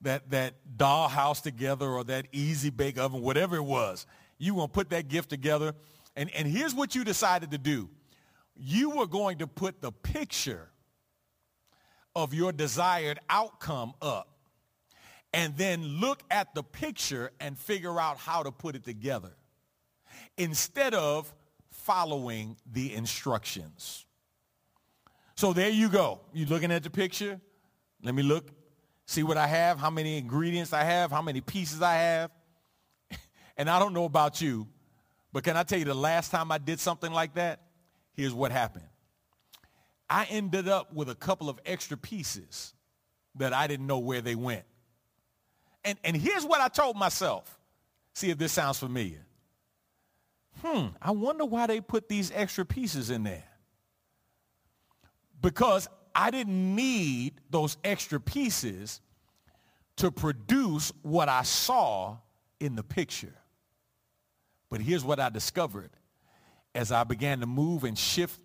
that, 0.00 0.30
that 0.30 0.54
dollhouse 0.78 1.42
together 1.42 1.86
or 1.86 2.04
that 2.04 2.26
easy 2.32 2.70
bake 2.70 2.98
oven, 2.98 3.20
whatever 3.20 3.56
it 3.56 3.64
was. 3.64 4.06
You 4.38 4.54
were 4.54 4.60
going 4.60 4.68
to 4.68 4.74
put 4.74 4.88
that 4.88 5.08
gift 5.08 5.28
together. 5.28 5.74
And, 6.16 6.30
and 6.34 6.48
here's 6.48 6.74
what 6.74 6.94
you 6.94 7.04
decided 7.04 7.50
to 7.50 7.58
do. 7.58 7.90
You 8.56 8.96
were 8.96 9.06
going 9.06 9.38
to 9.38 9.46
put 9.46 9.82
the 9.82 9.92
picture 9.92 10.70
of 12.16 12.32
your 12.32 12.50
desired 12.50 13.18
outcome 13.28 13.92
up 14.00 14.33
and 15.34 15.56
then 15.56 15.82
look 16.00 16.22
at 16.30 16.54
the 16.54 16.62
picture 16.62 17.32
and 17.40 17.58
figure 17.58 18.00
out 18.00 18.18
how 18.18 18.44
to 18.44 18.52
put 18.52 18.76
it 18.76 18.84
together 18.84 19.32
instead 20.38 20.94
of 20.94 21.34
following 21.70 22.56
the 22.72 22.94
instructions. 22.94 24.06
So 25.34 25.52
there 25.52 25.70
you 25.70 25.88
go. 25.88 26.20
You're 26.32 26.48
looking 26.48 26.70
at 26.70 26.84
the 26.84 26.90
picture? 26.90 27.40
Let 28.00 28.14
me 28.14 28.22
look, 28.22 28.48
see 29.06 29.24
what 29.24 29.36
I 29.36 29.48
have, 29.48 29.76
how 29.76 29.90
many 29.90 30.18
ingredients 30.18 30.72
I 30.72 30.84
have, 30.84 31.10
how 31.10 31.20
many 31.20 31.40
pieces 31.40 31.82
I 31.82 31.94
have. 31.94 32.30
and 33.56 33.68
I 33.68 33.80
don't 33.80 33.92
know 33.92 34.04
about 34.04 34.40
you, 34.40 34.68
but 35.32 35.42
can 35.42 35.56
I 35.56 35.64
tell 35.64 35.80
you 35.80 35.84
the 35.84 35.94
last 35.94 36.30
time 36.30 36.52
I 36.52 36.58
did 36.58 36.78
something 36.78 37.12
like 37.12 37.34
that? 37.34 37.60
Here's 38.12 38.32
what 38.32 38.52
happened. 38.52 38.86
I 40.08 40.26
ended 40.30 40.68
up 40.68 40.92
with 40.92 41.08
a 41.08 41.14
couple 41.16 41.48
of 41.48 41.58
extra 41.66 41.96
pieces 41.96 42.72
that 43.34 43.52
I 43.52 43.66
didn't 43.66 43.88
know 43.88 43.98
where 43.98 44.20
they 44.20 44.36
went. 44.36 44.64
And, 45.84 45.98
and 46.04 46.16
here's 46.16 46.44
what 46.44 46.60
I 46.60 46.68
told 46.68 46.96
myself. 46.96 47.58
See 48.14 48.30
if 48.30 48.38
this 48.38 48.52
sounds 48.52 48.78
familiar. 48.78 49.24
Hmm, 50.62 50.88
I 51.02 51.10
wonder 51.10 51.44
why 51.44 51.66
they 51.66 51.80
put 51.80 52.08
these 52.08 52.32
extra 52.34 52.64
pieces 52.64 53.10
in 53.10 53.24
there. 53.24 53.44
Because 55.42 55.88
I 56.14 56.30
didn't 56.30 56.74
need 56.74 57.40
those 57.50 57.76
extra 57.84 58.20
pieces 58.20 59.00
to 59.96 60.10
produce 60.10 60.92
what 61.02 61.28
I 61.28 61.42
saw 61.42 62.16
in 62.60 62.76
the 62.76 62.82
picture. 62.82 63.34
But 64.70 64.80
here's 64.80 65.04
what 65.04 65.20
I 65.20 65.28
discovered 65.28 65.90
as 66.74 66.90
I 66.90 67.04
began 67.04 67.40
to 67.40 67.46
move 67.46 67.84
and 67.84 67.96
shift 67.96 68.40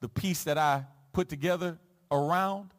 the 0.00 0.08
piece 0.08 0.44
that 0.44 0.58
I 0.58 0.84
put 1.12 1.28
together 1.28 1.78
around, 2.10 2.70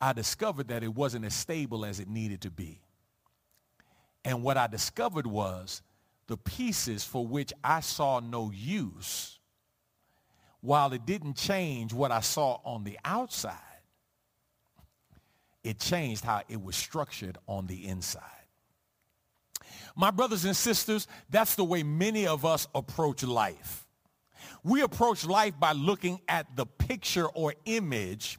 I 0.00 0.12
discovered 0.12 0.68
that 0.68 0.82
it 0.82 0.94
wasn't 0.94 1.24
as 1.24 1.34
stable 1.34 1.84
as 1.84 2.00
it 2.00 2.08
needed 2.08 2.42
to 2.42 2.50
be. 2.50 2.80
And 4.24 4.42
what 4.42 4.56
I 4.56 4.66
discovered 4.66 5.26
was 5.26 5.82
the 6.26 6.36
pieces 6.36 7.04
for 7.04 7.26
which 7.26 7.52
I 7.64 7.80
saw 7.80 8.20
no 8.20 8.50
use, 8.54 9.38
while 10.60 10.92
it 10.92 11.06
didn't 11.06 11.36
change 11.36 11.92
what 11.92 12.12
I 12.12 12.20
saw 12.20 12.60
on 12.64 12.84
the 12.84 12.98
outside, 13.04 13.56
it 15.64 15.78
changed 15.78 16.24
how 16.24 16.42
it 16.48 16.62
was 16.62 16.76
structured 16.76 17.38
on 17.46 17.66
the 17.66 17.86
inside. 17.86 18.22
My 19.96 20.10
brothers 20.10 20.44
and 20.44 20.56
sisters, 20.56 21.06
that's 21.30 21.54
the 21.54 21.64
way 21.64 21.82
many 21.82 22.26
of 22.26 22.44
us 22.44 22.68
approach 22.74 23.22
life. 23.22 23.86
We 24.62 24.82
approach 24.82 25.24
life 25.24 25.58
by 25.58 25.72
looking 25.72 26.20
at 26.28 26.56
the 26.56 26.66
picture 26.66 27.26
or 27.26 27.54
image 27.64 28.38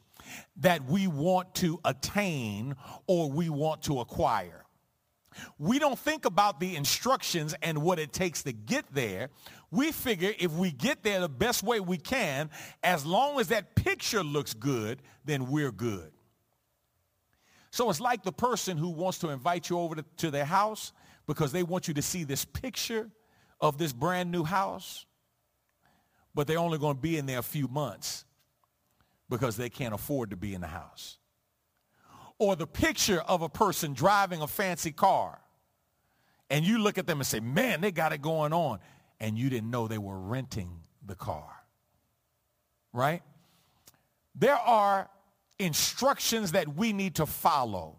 that 0.56 0.84
we 0.84 1.06
want 1.06 1.54
to 1.56 1.80
attain 1.84 2.76
or 3.06 3.30
we 3.30 3.48
want 3.48 3.82
to 3.82 4.00
acquire. 4.00 4.61
We 5.58 5.78
don't 5.78 5.98
think 5.98 6.24
about 6.24 6.60
the 6.60 6.76
instructions 6.76 7.54
and 7.62 7.82
what 7.82 7.98
it 7.98 8.12
takes 8.12 8.42
to 8.44 8.52
get 8.52 8.84
there. 8.92 9.30
We 9.70 9.92
figure 9.92 10.32
if 10.38 10.52
we 10.52 10.70
get 10.70 11.02
there 11.02 11.20
the 11.20 11.28
best 11.28 11.62
way 11.62 11.80
we 11.80 11.98
can, 11.98 12.50
as 12.82 13.06
long 13.06 13.40
as 13.40 13.48
that 13.48 13.74
picture 13.74 14.22
looks 14.22 14.54
good, 14.54 15.02
then 15.24 15.50
we're 15.50 15.72
good. 15.72 16.12
So 17.70 17.88
it's 17.88 18.00
like 18.00 18.22
the 18.22 18.32
person 18.32 18.76
who 18.76 18.90
wants 18.90 19.18
to 19.20 19.30
invite 19.30 19.70
you 19.70 19.78
over 19.78 19.96
to, 20.18 20.30
their 20.30 20.44
house 20.44 20.92
because 21.26 21.52
they 21.52 21.62
want 21.62 21.88
you 21.88 21.94
to 21.94 22.02
see 22.02 22.24
this 22.24 22.44
picture 22.44 23.10
of 23.60 23.78
this 23.78 23.92
brand 23.92 24.30
new 24.30 24.44
house, 24.44 25.06
but 26.34 26.46
they're 26.46 26.58
only 26.58 26.78
going 26.78 26.96
to 26.96 27.02
be 27.02 27.16
in 27.16 27.24
there 27.24 27.38
a 27.38 27.42
few 27.42 27.68
months 27.68 28.26
because 29.30 29.56
they 29.56 29.70
can't 29.70 29.94
afford 29.94 30.30
to 30.30 30.36
be 30.36 30.54
in 30.54 30.60
the 30.60 30.66
house 30.66 31.18
or 32.42 32.56
the 32.56 32.66
picture 32.66 33.20
of 33.20 33.40
a 33.42 33.48
person 33.48 33.92
driving 33.92 34.42
a 34.42 34.48
fancy 34.48 34.90
car 34.90 35.38
and 36.50 36.64
you 36.64 36.78
look 36.78 36.98
at 36.98 37.06
them 37.06 37.20
and 37.20 37.26
say, 37.26 37.38
man, 37.38 37.80
they 37.80 37.92
got 37.92 38.12
it 38.12 38.20
going 38.20 38.52
on. 38.52 38.80
And 39.20 39.38
you 39.38 39.48
didn't 39.48 39.70
know 39.70 39.86
they 39.86 39.96
were 39.96 40.18
renting 40.18 40.80
the 41.06 41.14
car. 41.14 41.48
Right? 42.92 43.22
There 44.34 44.56
are 44.56 45.08
instructions 45.60 46.50
that 46.50 46.74
we 46.74 46.92
need 46.92 47.14
to 47.14 47.26
follow 47.26 47.98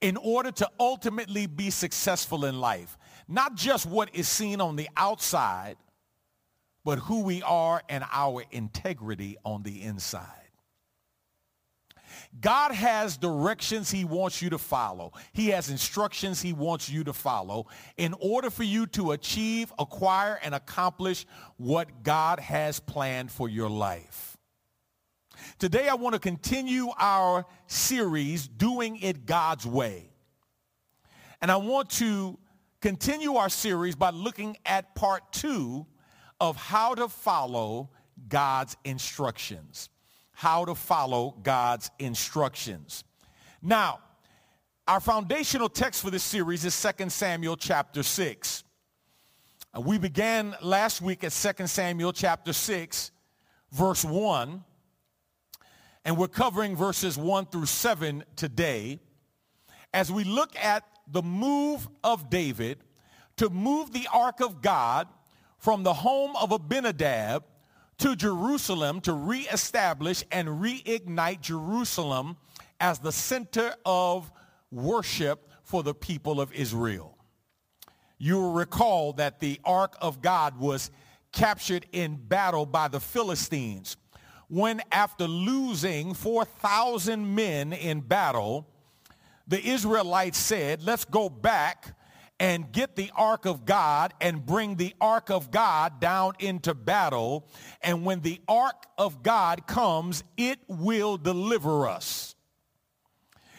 in 0.00 0.16
order 0.16 0.50
to 0.50 0.68
ultimately 0.80 1.46
be 1.46 1.70
successful 1.70 2.44
in 2.44 2.58
life. 2.58 2.98
Not 3.28 3.54
just 3.54 3.86
what 3.86 4.12
is 4.16 4.28
seen 4.28 4.60
on 4.60 4.74
the 4.74 4.88
outside, 4.96 5.76
but 6.84 6.98
who 6.98 7.22
we 7.22 7.40
are 7.42 7.84
and 7.88 8.02
our 8.10 8.42
integrity 8.50 9.36
on 9.44 9.62
the 9.62 9.80
inside. 9.80 10.39
God 12.38 12.72
has 12.72 13.16
directions 13.16 13.90
he 13.90 14.04
wants 14.04 14.40
you 14.40 14.50
to 14.50 14.58
follow. 14.58 15.12
He 15.32 15.48
has 15.48 15.68
instructions 15.68 16.40
he 16.40 16.52
wants 16.52 16.88
you 16.88 17.02
to 17.04 17.12
follow 17.12 17.66
in 17.96 18.14
order 18.20 18.50
for 18.50 18.62
you 18.62 18.86
to 18.88 19.12
achieve, 19.12 19.72
acquire, 19.78 20.38
and 20.42 20.54
accomplish 20.54 21.26
what 21.56 22.04
God 22.04 22.38
has 22.38 22.78
planned 22.78 23.32
for 23.32 23.48
your 23.48 23.68
life. 23.68 24.36
Today 25.58 25.88
I 25.88 25.94
want 25.94 26.14
to 26.14 26.20
continue 26.20 26.90
our 26.98 27.46
series, 27.66 28.46
Doing 28.46 28.96
It 28.96 29.26
God's 29.26 29.66
Way. 29.66 30.10
And 31.42 31.50
I 31.50 31.56
want 31.56 31.90
to 31.90 32.38
continue 32.80 33.34
our 33.34 33.48
series 33.48 33.96
by 33.96 34.10
looking 34.10 34.56
at 34.64 34.94
part 34.94 35.32
two 35.32 35.86
of 36.38 36.56
how 36.56 36.94
to 36.94 37.08
follow 37.08 37.90
God's 38.28 38.76
instructions 38.84 39.88
how 40.40 40.64
to 40.64 40.74
follow 40.74 41.36
God's 41.42 41.90
instructions. 41.98 43.04
Now, 43.60 43.98
our 44.88 44.98
foundational 44.98 45.68
text 45.68 46.00
for 46.00 46.10
this 46.10 46.22
series 46.22 46.64
is 46.64 46.82
2 46.98 47.10
Samuel 47.10 47.58
chapter 47.58 48.02
6. 48.02 48.64
Uh, 49.76 49.82
we 49.82 49.98
began 49.98 50.56
last 50.62 51.02
week 51.02 51.24
at 51.24 51.32
2 51.32 51.66
Samuel 51.66 52.14
chapter 52.14 52.54
6, 52.54 53.10
verse 53.70 54.02
1, 54.02 54.64
and 56.06 56.16
we're 56.16 56.26
covering 56.26 56.74
verses 56.74 57.18
1 57.18 57.44
through 57.44 57.66
7 57.66 58.24
today 58.34 58.98
as 59.92 60.10
we 60.10 60.24
look 60.24 60.56
at 60.56 60.84
the 61.06 61.20
move 61.20 61.86
of 62.02 62.30
David 62.30 62.78
to 63.36 63.50
move 63.50 63.92
the 63.92 64.08
ark 64.10 64.40
of 64.40 64.62
God 64.62 65.06
from 65.58 65.82
the 65.82 65.92
home 65.92 66.34
of 66.36 66.50
Abinadab 66.50 67.44
to 68.00 68.16
Jerusalem 68.16 69.00
to 69.02 69.12
reestablish 69.12 70.24
and 70.32 70.48
reignite 70.48 71.40
Jerusalem 71.40 72.36
as 72.80 72.98
the 72.98 73.12
center 73.12 73.74
of 73.84 74.30
worship 74.70 75.48
for 75.62 75.82
the 75.82 75.94
people 75.94 76.40
of 76.40 76.52
Israel. 76.52 77.16
You 78.18 78.36
will 78.36 78.52
recall 78.52 79.12
that 79.14 79.40
the 79.40 79.60
ark 79.64 79.96
of 80.00 80.20
God 80.22 80.58
was 80.58 80.90
captured 81.32 81.86
in 81.92 82.16
battle 82.16 82.66
by 82.66 82.88
the 82.88 83.00
Philistines 83.00 83.96
when 84.48 84.80
after 84.90 85.28
losing 85.28 86.12
4,000 86.12 87.34
men 87.34 87.72
in 87.72 88.00
battle, 88.00 88.66
the 89.46 89.64
Israelites 89.64 90.38
said, 90.38 90.82
let's 90.82 91.04
go 91.04 91.28
back 91.28 91.94
and 92.40 92.72
get 92.72 92.96
the 92.96 93.10
ark 93.14 93.44
of 93.44 93.66
God 93.66 94.14
and 94.20 94.44
bring 94.44 94.76
the 94.76 94.94
ark 94.98 95.30
of 95.30 95.50
God 95.50 96.00
down 96.00 96.32
into 96.38 96.74
battle. 96.74 97.46
And 97.82 98.04
when 98.06 98.22
the 98.22 98.40
ark 98.48 98.86
of 98.96 99.22
God 99.22 99.66
comes, 99.66 100.24
it 100.38 100.58
will 100.66 101.18
deliver 101.18 101.86
us. 101.86 102.34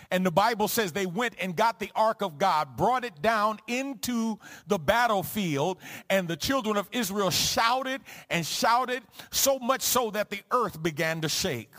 And 0.09 0.25
the 0.25 0.31
Bible 0.31 0.67
says 0.67 0.91
they 0.91 1.05
went 1.05 1.35
and 1.39 1.55
got 1.55 1.79
the 1.79 1.91
ark 1.95 2.21
of 2.21 2.37
God, 2.37 2.75
brought 2.75 3.05
it 3.05 3.21
down 3.21 3.59
into 3.67 4.39
the 4.67 4.77
battlefield, 4.77 5.77
and 6.09 6.27
the 6.27 6.35
children 6.35 6.75
of 6.75 6.89
Israel 6.91 7.29
shouted 7.29 8.01
and 8.29 8.45
shouted 8.45 9.03
so 9.29 9.57
much 9.57 9.81
so 9.81 10.11
that 10.11 10.29
the 10.29 10.41
earth 10.51 10.81
began 10.83 11.21
to 11.21 11.29
shake. 11.29 11.71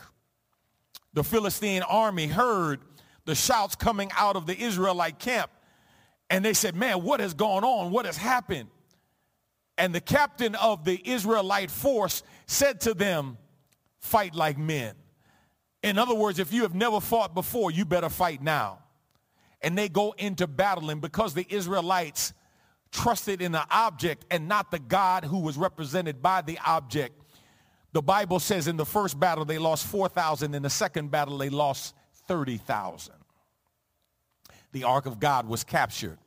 The 1.13 1.23
Philistine 1.23 1.83
army 1.83 2.25
heard 2.25 2.79
the 3.25 3.35
shouts 3.35 3.75
coming 3.75 4.09
out 4.17 4.35
of 4.35 4.47
the 4.47 4.59
Israelite 4.59 5.19
camp 5.19 5.51
and 6.33 6.43
they 6.43 6.53
said, 6.53 6.75
man, 6.75 7.03
what 7.03 7.19
has 7.19 7.35
gone 7.35 7.63
on? 7.63 7.91
What 7.91 8.07
has 8.07 8.17
happened? 8.17 8.67
And 9.77 9.93
the 9.93 10.01
captain 10.01 10.55
of 10.55 10.83
the 10.83 10.99
Israelite 11.07 11.69
force 11.69 12.23
said 12.47 12.81
to 12.81 12.95
them, 12.95 13.37
fight 13.99 14.33
like 14.33 14.57
men. 14.57 14.95
In 15.83 15.99
other 15.99 16.15
words, 16.15 16.39
if 16.39 16.51
you 16.51 16.63
have 16.63 16.73
never 16.73 16.99
fought 16.99 17.35
before, 17.35 17.69
you 17.69 17.85
better 17.85 18.09
fight 18.09 18.41
now. 18.41 18.79
And 19.61 19.77
they 19.77 19.87
go 19.87 20.15
into 20.17 20.47
battle. 20.47 20.89
And 20.89 21.01
because 21.01 21.35
the 21.35 21.45
Israelites 21.47 22.33
trusted 22.91 23.39
in 23.39 23.51
the 23.51 23.67
object 23.69 24.25
and 24.31 24.47
not 24.47 24.71
the 24.71 24.79
God 24.79 25.25
who 25.25 25.37
was 25.37 25.55
represented 25.55 26.19
by 26.19 26.41
the 26.41 26.57
object, 26.65 27.13
The 27.93 28.01
Bible 28.01 28.39
says 28.39 28.67
in 28.67 28.75
the 28.75 28.85
first 28.85 29.19
battle 29.19 29.45
they 29.45 29.59
lost 29.59 29.85
4,000. 29.85 30.55
In 30.55 30.63
the 30.63 30.69
second 30.69 31.11
battle 31.11 31.37
they 31.37 31.49
lost 31.49 31.95
30,000. 32.27 33.13
The 34.73 34.83
ark 34.83 35.05
of 35.05 35.19
God 35.19 35.47
was 35.47 35.63
captured, 35.63 36.17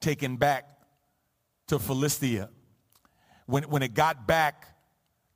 taken 0.00 0.36
back 0.36 0.68
to 1.68 1.78
Philistia. 1.78 2.50
When, 3.46 3.62
when 3.64 3.82
it 3.82 3.94
got 3.94 4.26
back 4.26 4.66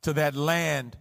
to 0.03 0.13
that 0.13 0.35
land, 0.35 0.97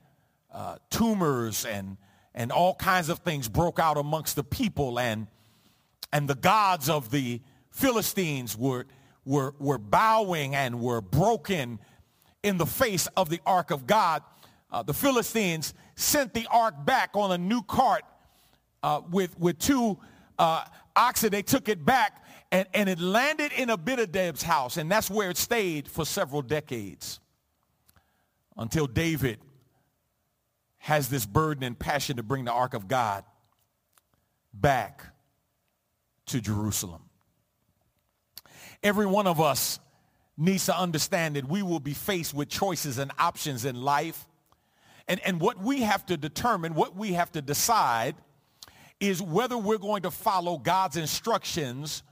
uh, 0.52 0.76
tumors 0.90 1.66
and, 1.66 1.96
and 2.34 2.52
all 2.52 2.76
kinds 2.76 3.08
of 3.08 3.18
things 3.18 3.48
broke 3.48 3.80
out 3.80 3.96
amongst 3.96 4.36
the 4.36 4.44
people 4.44 5.00
and, 5.00 5.26
and 6.12 6.28
the 6.28 6.36
gods 6.36 6.88
of 6.88 7.10
the 7.10 7.40
Philistines 7.70 8.56
were, 8.56 8.86
were, 9.24 9.54
were 9.58 9.78
bowing 9.78 10.54
and 10.54 10.80
were 10.80 11.00
broken 11.00 11.80
in 12.44 12.58
the 12.58 12.66
face 12.66 13.08
of 13.16 13.28
the 13.28 13.40
ark 13.44 13.72
of 13.72 13.88
God. 13.88 14.22
Uh, 14.70 14.84
the 14.84 14.94
Philistines 14.94 15.74
sent 15.96 16.32
the 16.32 16.46
ark 16.48 16.84
back 16.84 17.10
on 17.14 17.32
a 17.32 17.38
new 17.38 17.62
cart 17.62 18.04
uh, 18.84 19.00
with, 19.10 19.36
with 19.40 19.58
two 19.58 19.98
uh, 20.38 20.64
oxen. 20.96 21.30
They 21.30 21.42
took 21.42 21.68
it 21.68 21.84
back 21.84 22.24
and, 22.50 22.66
and 22.74 22.88
it 22.88 23.00
landed 23.00 23.52
in 23.52 23.68
Abinadab's 23.68 24.42
house. 24.42 24.76
And 24.76 24.90
that's 24.90 25.10
where 25.10 25.30
it 25.30 25.36
stayed 25.36 25.88
for 25.88 26.04
several 26.04 26.42
decades 26.42 27.20
until 28.56 28.86
David 28.86 29.38
has 30.78 31.08
this 31.08 31.26
burden 31.26 31.64
and 31.64 31.78
passion 31.78 32.16
to 32.18 32.22
bring 32.22 32.44
the 32.44 32.52
ark 32.52 32.74
of 32.74 32.86
God 32.86 33.24
back 34.52 35.02
to 36.26 36.40
Jerusalem. 36.40 37.02
Every 38.82 39.06
one 39.06 39.26
of 39.26 39.40
us 39.40 39.80
needs 40.36 40.66
to 40.66 40.78
understand 40.78 41.36
that 41.36 41.48
we 41.48 41.62
will 41.62 41.80
be 41.80 41.94
faced 41.94 42.34
with 42.34 42.48
choices 42.48 42.98
and 42.98 43.10
options 43.18 43.64
in 43.64 43.80
life. 43.80 44.26
And, 45.08 45.20
and 45.24 45.40
what 45.40 45.58
we 45.58 45.82
have 45.82 46.04
to 46.06 46.16
determine, 46.16 46.74
what 46.74 46.96
we 46.96 47.14
have 47.14 47.32
to 47.32 47.42
decide 47.42 48.14
is 49.00 49.20
whether 49.20 49.58
we're 49.58 49.78
going 49.78 50.02
to 50.02 50.10
follow 50.10 50.58
God's 50.58 50.96
instructions 50.96 52.02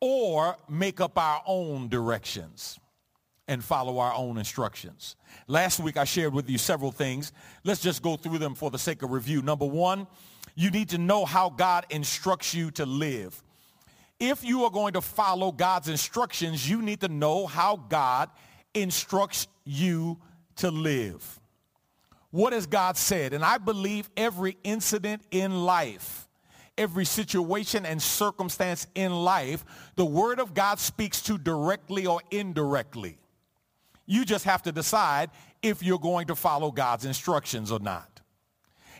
or 0.00 0.56
make 0.68 1.00
up 1.00 1.18
our 1.18 1.42
own 1.46 1.88
directions 1.88 2.78
and 3.48 3.62
follow 3.62 3.98
our 3.98 4.12
own 4.14 4.38
instructions. 4.38 5.16
Last 5.46 5.80
week 5.80 5.96
I 5.96 6.04
shared 6.04 6.34
with 6.34 6.50
you 6.50 6.58
several 6.58 6.92
things. 6.92 7.32
Let's 7.64 7.80
just 7.80 8.02
go 8.02 8.16
through 8.16 8.38
them 8.38 8.54
for 8.54 8.70
the 8.70 8.78
sake 8.78 9.02
of 9.02 9.12
review. 9.12 9.42
Number 9.42 9.66
one, 9.66 10.06
you 10.54 10.70
need 10.70 10.88
to 10.90 10.98
know 10.98 11.24
how 11.24 11.50
God 11.50 11.86
instructs 11.90 12.54
you 12.54 12.70
to 12.72 12.86
live. 12.86 13.42
If 14.18 14.42
you 14.42 14.64
are 14.64 14.70
going 14.70 14.94
to 14.94 15.00
follow 15.00 15.52
God's 15.52 15.88
instructions, 15.88 16.68
you 16.68 16.80
need 16.80 17.00
to 17.02 17.08
know 17.08 17.46
how 17.46 17.76
God 17.76 18.30
instructs 18.74 19.46
you 19.64 20.18
to 20.56 20.70
live. 20.70 21.40
What 22.30 22.52
has 22.52 22.66
God 22.66 22.96
said? 22.96 23.32
And 23.32 23.44
I 23.44 23.58
believe 23.58 24.10
every 24.16 24.56
incident 24.64 25.22
in 25.30 25.64
life, 25.64 26.25
every 26.78 27.04
situation 27.04 27.86
and 27.86 28.00
circumstance 28.00 28.86
in 28.94 29.12
life, 29.12 29.64
the 29.96 30.04
word 30.04 30.40
of 30.40 30.54
God 30.54 30.78
speaks 30.78 31.20
to 31.22 31.38
directly 31.38 32.06
or 32.06 32.20
indirectly. 32.30 33.18
You 34.06 34.24
just 34.24 34.44
have 34.44 34.62
to 34.62 34.72
decide 34.72 35.30
if 35.62 35.82
you're 35.82 35.98
going 35.98 36.28
to 36.28 36.36
follow 36.36 36.70
God's 36.70 37.04
instructions 37.04 37.72
or 37.72 37.80
not. 37.80 38.20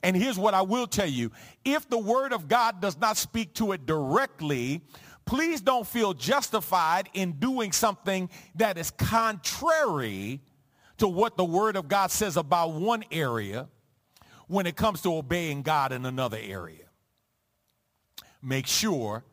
And 0.02 0.16
here's 0.16 0.38
what 0.38 0.54
I 0.54 0.62
will 0.62 0.86
tell 0.86 1.08
you. 1.08 1.30
If 1.64 1.88
the 1.88 1.98
word 1.98 2.32
of 2.32 2.48
God 2.48 2.80
does 2.80 2.98
not 2.98 3.16
speak 3.16 3.54
to 3.54 3.72
it 3.72 3.86
directly, 3.86 4.82
please 5.24 5.60
don't 5.60 5.86
feel 5.86 6.12
justified 6.12 7.08
in 7.14 7.32
doing 7.32 7.72
something 7.72 8.28
that 8.56 8.78
is 8.78 8.90
contrary 8.90 10.40
to 10.98 11.08
what 11.08 11.36
the 11.36 11.44
word 11.44 11.76
of 11.76 11.88
God 11.88 12.10
says 12.10 12.36
about 12.36 12.72
one 12.72 13.04
area 13.10 13.68
when 14.48 14.66
it 14.66 14.76
comes 14.76 15.02
to 15.02 15.14
obeying 15.14 15.62
God 15.62 15.92
in 15.92 16.06
another 16.06 16.38
area. 16.40 16.85
Make 18.42 18.66
sure 18.66 19.24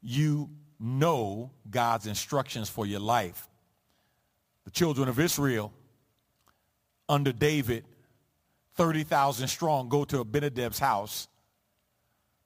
you 0.00 0.50
know 0.78 1.50
God's 1.68 2.06
instructions 2.06 2.68
for 2.68 2.86
your 2.86 3.00
life. 3.00 3.48
The 4.64 4.70
children 4.70 5.08
of 5.08 5.18
Israel 5.18 5.72
under 7.08 7.32
David, 7.32 7.84
30,000 8.74 9.48
strong, 9.48 9.88
go 9.88 10.04
to 10.04 10.20
Abinadab's 10.20 10.78
house, 10.78 11.26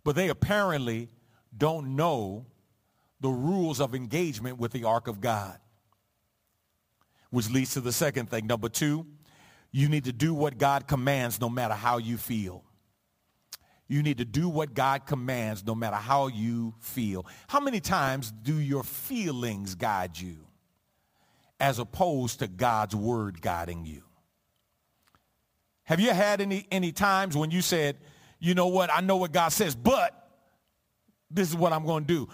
but 0.05 0.15
they 0.15 0.29
apparently 0.29 1.09
don't 1.57 1.97
know 1.97 2.47
the 3.21 3.29
rules 3.29 3.81
of 3.81 3.95
engagement 3.95 4.59
with 4.59 4.73
the 4.73 4.85
ark 4.85 5.09
of 5.09 5.21
God. 5.21 5.59
Which 7.31 7.51
leads 7.51 7.75
to 7.75 7.81
the 7.81 7.93
second 7.93 8.31
thing. 8.31 8.47
Number 8.47 8.69
two, 8.69 9.07
you 9.71 9.89
need 9.89 10.05
to 10.05 10.13
do 10.13 10.35
what 10.35 10.59
God 10.59 10.87
commands 10.87 11.41
no 11.41 11.49
matter 11.49 11.75
how 11.75 11.99
you 11.99 12.19
feel. 12.19 12.63
You 13.89 14.03
need 14.03 14.19
to 14.19 14.25
do 14.25 14.49
what 14.49 14.75
God 14.75 15.07
commands 15.07 15.65
no 15.67 15.75
matter 15.75 15.97
how 15.97 16.29
you 16.29 16.75
feel. 16.81 17.27
How 17.47 17.61
many 17.61 17.81
times 17.81 18.33
do 18.43 18.55
your 18.55 18.83
feelings 18.83 19.75
guide 19.75 20.19
you 20.19 20.37
as 21.61 21.79
opposed 21.79 22.39
to 22.39 22.49
God's 22.49 22.97
word 22.97 23.43
guiding 23.43 23.85
you? 23.85 24.03
Have 25.85 26.01
you 26.01 26.11
had 26.11 26.41
any, 26.41 26.67
any 26.71 26.93
times 26.93 27.37
when 27.37 27.51
you 27.51 27.61
said, 27.61 27.99
you 28.39 28.55
know 28.55 28.69
what, 28.69 28.91
I 28.91 29.01
know 29.01 29.17
what 29.17 29.33
God 29.33 29.51
says, 29.51 29.75
but 29.75 30.19
this 31.31 31.49
is 31.49 31.57
what 31.57 31.73
I'm 31.73 31.85
going 31.85 32.05
to 32.05 32.15
do. 32.15 32.29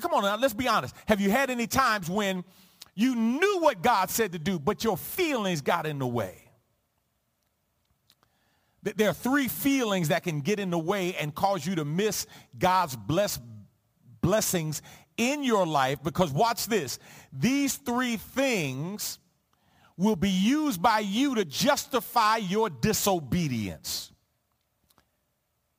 Come 0.00 0.14
on 0.14 0.22
now, 0.22 0.36
let's 0.36 0.54
be 0.54 0.68
honest. 0.68 0.94
Have 1.06 1.20
you 1.20 1.30
had 1.30 1.50
any 1.50 1.66
times 1.66 2.10
when 2.10 2.44
you 2.94 3.14
knew 3.14 3.60
what 3.60 3.82
God 3.82 4.10
said 4.10 4.32
to 4.32 4.38
do, 4.38 4.58
but 4.58 4.82
your 4.82 4.96
feelings 4.96 5.60
got 5.60 5.86
in 5.86 5.98
the 5.98 6.06
way? 6.06 6.47
There 8.82 9.10
are 9.10 9.14
three 9.14 9.48
feelings 9.48 10.08
that 10.08 10.22
can 10.22 10.40
get 10.40 10.60
in 10.60 10.70
the 10.70 10.78
way 10.78 11.14
and 11.16 11.34
cause 11.34 11.66
you 11.66 11.74
to 11.76 11.84
miss 11.84 12.26
God's 12.58 12.94
bless, 12.96 13.38
blessings 14.20 14.82
in 15.16 15.42
your 15.42 15.66
life 15.66 16.02
because 16.02 16.32
watch 16.32 16.66
this. 16.66 16.98
These 17.32 17.76
three 17.76 18.16
things 18.16 19.18
will 19.96 20.16
be 20.16 20.30
used 20.30 20.80
by 20.80 21.00
you 21.00 21.34
to 21.34 21.44
justify 21.44 22.36
your 22.36 22.70
disobedience. 22.70 24.12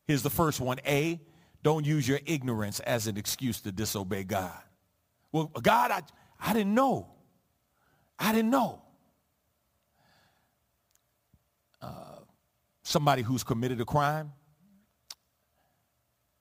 Here's 0.05 0.23
the 0.23 0.29
first 0.29 0.59
one. 0.59 0.79
A, 0.85 1.21
don't 1.63 1.85
use 1.85 2.07
your 2.07 2.19
ignorance 2.25 2.79
as 2.81 3.07
an 3.07 3.15
excuse 3.15 3.61
to 3.61 3.71
disobey 3.71 4.25
God. 4.25 4.59
Well, 5.31 5.45
God, 5.61 5.91
I, 5.91 6.01
I 6.39 6.53
didn't 6.53 6.73
know. 6.73 7.07
I 8.17 8.33
didn't 8.33 8.51
know. 8.51 8.81
Somebody 12.89 13.21
who's 13.21 13.43
committed 13.43 13.79
a 13.79 13.85
crime, 13.85 14.31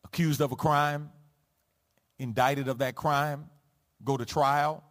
accused 0.02 0.40
of 0.40 0.50
a 0.50 0.56
crime, 0.56 1.10
indicted 2.18 2.68
of 2.68 2.78
that 2.78 2.94
crime, 2.94 3.50
go 4.02 4.16
to 4.16 4.24
trial. 4.24 4.82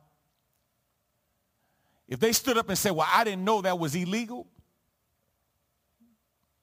If 2.08 2.20
they 2.20 2.32
stood 2.32 2.60
up 2.60 2.70
and 2.70 2.78
said, 2.78 2.92
well, 2.92 3.08
I 3.12 3.24
didn't 3.24 3.44
know 3.44 3.62
that 3.64 3.80
was 3.80 3.96
illegal, 3.96 4.46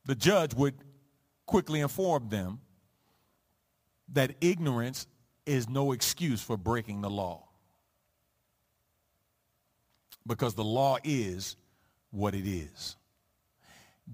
the 0.05 0.15
judge 0.15 0.55
would 0.55 0.75
quickly 1.45 1.81
inform 1.81 2.29
them 2.29 2.61
that 4.13 4.37
ignorance 4.41 5.09
is 5.45 5.69
no 5.69 5.91
excuse 5.91 6.41
for 6.41 6.57
breaking 6.57 7.01
the 7.01 7.11
law. 7.11 7.49
Because 10.25 10.55
the 10.55 10.65
law 10.65 10.99
is 11.03 11.57
what 12.13 12.37
it 12.37 12.49
is. 12.49 12.95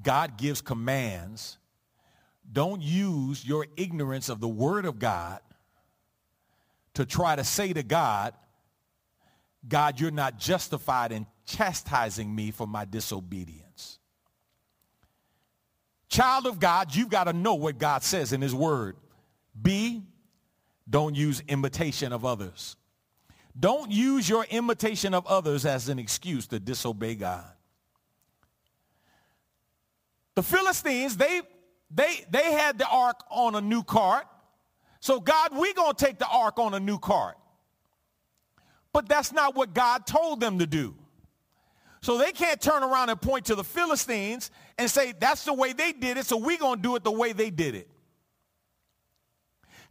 God 0.03 0.37
gives 0.37 0.61
commands. 0.61 1.59
Don't 2.51 2.83
use 2.83 3.45
your 3.45 3.67
ignorance 3.77 4.29
of 4.29 4.41
the 4.41 4.49
word 4.49 4.85
of 4.85 4.99
God 4.99 5.41
to 6.95 7.05
try 7.05 7.37
to 7.37 7.45
say 7.45 7.73
to 7.73 7.83
God, 7.83 8.35
God, 9.69 10.01
you're 10.01 10.11
not 10.11 10.39
justified 10.39 11.13
in 11.13 11.27
chastising 11.45 12.35
me 12.35 12.51
for 12.51 12.67
my 12.67 12.85
disobedience. 12.85 13.99
Child 16.09 16.47
of 16.47 16.59
God, 16.59 16.95
you've 16.95 17.09
got 17.09 17.25
to 17.25 17.33
know 17.33 17.55
what 17.55 17.79
God 17.79 18.03
says 18.03 18.33
in 18.33 18.41
his 18.41 18.55
word. 18.55 18.97
B, 19.61 20.03
don't 20.89 21.15
use 21.15 21.43
imitation 21.47 22.13
of 22.13 22.25
others. 22.25 22.77
Don't 23.59 23.93
use 23.93 24.29
your 24.29 24.45
imitation 24.51 25.15
of 25.15 25.27
others 25.27 25.67
as 25.67 25.89
an 25.89 25.99
excuse 25.99 26.47
to 26.49 26.59
disobey 26.59 27.15
God. 27.15 27.51
The 30.41 30.57
Philistines, 30.57 31.19
they, 31.19 31.43
they, 31.91 32.25
they 32.31 32.53
had 32.53 32.79
the 32.79 32.89
ark 32.89 33.25
on 33.31 33.57
a 33.57 33.61
new 33.61 33.83
cart. 33.83 34.25
So 34.99 35.21
God, 35.21 35.51
we're 35.53 35.75
going 35.75 35.95
to 35.95 36.03
take 36.03 36.19
the 36.19 36.27
ark 36.27 36.59
on 36.59 36.73
a 36.73 36.81
new 36.81 36.99
cart. 36.99 37.37
But 38.91 39.07
that's 39.07 39.35
not 39.35 39.55
what 39.55 39.75
God 39.75 40.07
told 40.07 40.41
them 40.41 40.59
to 40.61 40.67
do. 40.67 40.95
So 42.01 42.17
they 42.17 42.33
can't 42.33 42.59
turn 42.59 42.83
around 42.83 43.11
and 43.11 43.21
point 43.21 43.45
to 43.47 43.55
the 43.55 43.63
Philistines 43.63 44.51
and 44.79 44.91
say, 44.91 45.13
that's 45.13 45.45
the 45.45 45.53
way 45.53 45.75
they 45.75 45.93
did 45.93 46.17
it, 46.17 46.25
so 46.25 46.39
we're 46.39 46.57
going 46.57 46.77
to 46.77 46.83
do 46.83 46.97
it 46.97 47.05
the 47.05 47.13
way 47.13 47.33
they 47.33 47.51
did 47.51 47.75
it. 47.75 47.91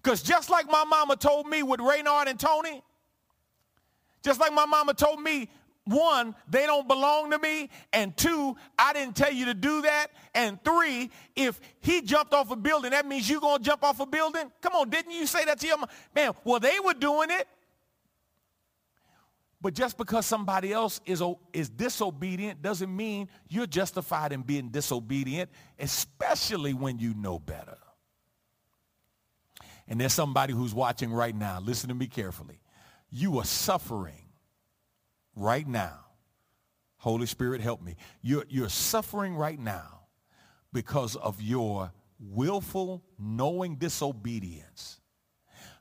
Because 0.01 0.23
just 0.23 0.49
like 0.49 0.65
my 0.65 0.83
mama 0.83 1.15
told 1.15 1.45
me 1.45 1.61
with 1.61 1.79
Raynard 1.79 2.27
and 2.27 2.39
Tony, 2.39 2.81
just 4.23 4.39
like 4.39 4.51
my 4.51 4.65
mama 4.65 4.95
told 4.95 5.21
me 5.21 5.47
one, 5.89 6.35
they 6.47 6.65
don't 6.65 6.87
belong 6.87 7.31
to 7.31 7.39
me. 7.39 7.69
And 7.91 8.15
two, 8.15 8.55
I 8.77 8.93
didn't 8.93 9.15
tell 9.15 9.31
you 9.31 9.45
to 9.45 9.53
do 9.53 9.81
that. 9.81 10.07
And 10.33 10.63
three, 10.63 11.09
if 11.35 11.59
he 11.81 12.01
jumped 12.01 12.33
off 12.33 12.51
a 12.51 12.55
building, 12.55 12.91
that 12.91 13.05
means 13.05 13.29
you're 13.29 13.41
going 13.41 13.57
to 13.57 13.63
jump 13.63 13.83
off 13.83 13.99
a 13.99 14.05
building? 14.05 14.51
Come 14.61 14.73
on, 14.73 14.89
didn't 14.89 15.11
you 15.11 15.25
say 15.25 15.45
that 15.45 15.59
to 15.59 15.67
your 15.67 15.77
man? 16.15 16.33
Well, 16.43 16.59
they 16.59 16.79
were 16.79 16.93
doing 16.93 17.31
it. 17.31 17.47
But 19.61 19.73
just 19.73 19.97
because 19.97 20.25
somebody 20.25 20.71
else 20.71 21.01
is, 21.05 21.21
is 21.51 21.69
disobedient 21.69 22.61
doesn't 22.61 22.95
mean 22.95 23.27
you're 23.49 23.67
justified 23.67 24.31
in 24.31 24.41
being 24.41 24.69
disobedient, 24.69 25.49
especially 25.77 26.73
when 26.73 26.97
you 26.97 27.13
know 27.13 27.39
better. 27.39 27.77
And 29.89 29.99
there's 29.99 30.13
somebody 30.13 30.53
who's 30.53 30.73
watching 30.73 31.11
right 31.11 31.35
now. 31.35 31.59
Listen 31.59 31.89
to 31.89 31.95
me 31.95 32.07
carefully. 32.07 32.61
You 33.09 33.39
are 33.39 33.45
suffering 33.45 34.28
right 35.39 35.67
now. 35.67 35.99
Holy 36.97 37.25
Spirit, 37.25 37.61
help 37.61 37.81
me. 37.81 37.95
You're, 38.21 38.45
you're 38.49 38.69
suffering 38.69 39.35
right 39.35 39.59
now 39.59 40.01
because 40.73 41.15
of 41.15 41.41
your 41.41 41.91
willful, 42.19 43.03
knowing 43.17 43.75
disobedience. 43.75 44.99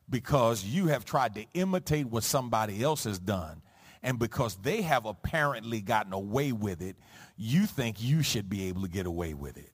Because 0.09 0.64
you 0.64 0.87
have 0.87 1.05
tried 1.05 1.35
to 1.35 1.44
imitate 1.55 2.07
what 2.07 2.23
somebody 2.23 2.83
else 2.83 3.05
has 3.05 3.18
done. 3.18 3.61
And 4.03 4.18
because 4.18 4.57
they 4.57 4.83
have 4.83 5.05
apparently 5.05 5.81
gotten 5.81 6.12
away 6.12 6.53
with 6.53 6.81
it, 6.81 6.97
you 7.37 7.66
think 7.66 8.01
you 8.01 8.23
should 8.23 8.49
be 8.49 8.68
able 8.68 8.83
to 8.83 8.88
get 8.88 9.07
away 9.07 9.35
with 9.35 9.59
it. 9.59 9.73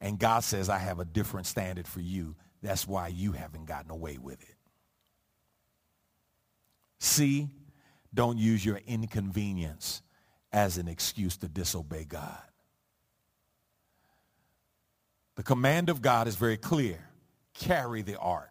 And 0.00 0.18
God 0.18 0.44
says, 0.44 0.70
I 0.70 0.78
have 0.78 0.98
a 0.98 1.04
different 1.04 1.46
standard 1.46 1.86
for 1.86 2.00
you 2.00 2.36
that's 2.62 2.86
why 2.86 3.08
you 3.08 3.32
haven't 3.32 3.66
gotten 3.66 3.90
away 3.90 4.18
with 4.18 4.40
it. 4.42 4.56
See, 6.98 7.48
don't 8.12 8.38
use 8.38 8.64
your 8.64 8.80
inconvenience 8.86 10.02
as 10.52 10.78
an 10.78 10.88
excuse 10.88 11.36
to 11.38 11.48
disobey 11.48 12.04
God. 12.04 12.42
The 15.36 15.42
command 15.42 15.88
of 15.88 16.02
God 16.02 16.26
is 16.28 16.36
very 16.36 16.56
clear. 16.56 16.98
Carry 17.54 18.02
the 18.02 18.18
ark. 18.18 18.48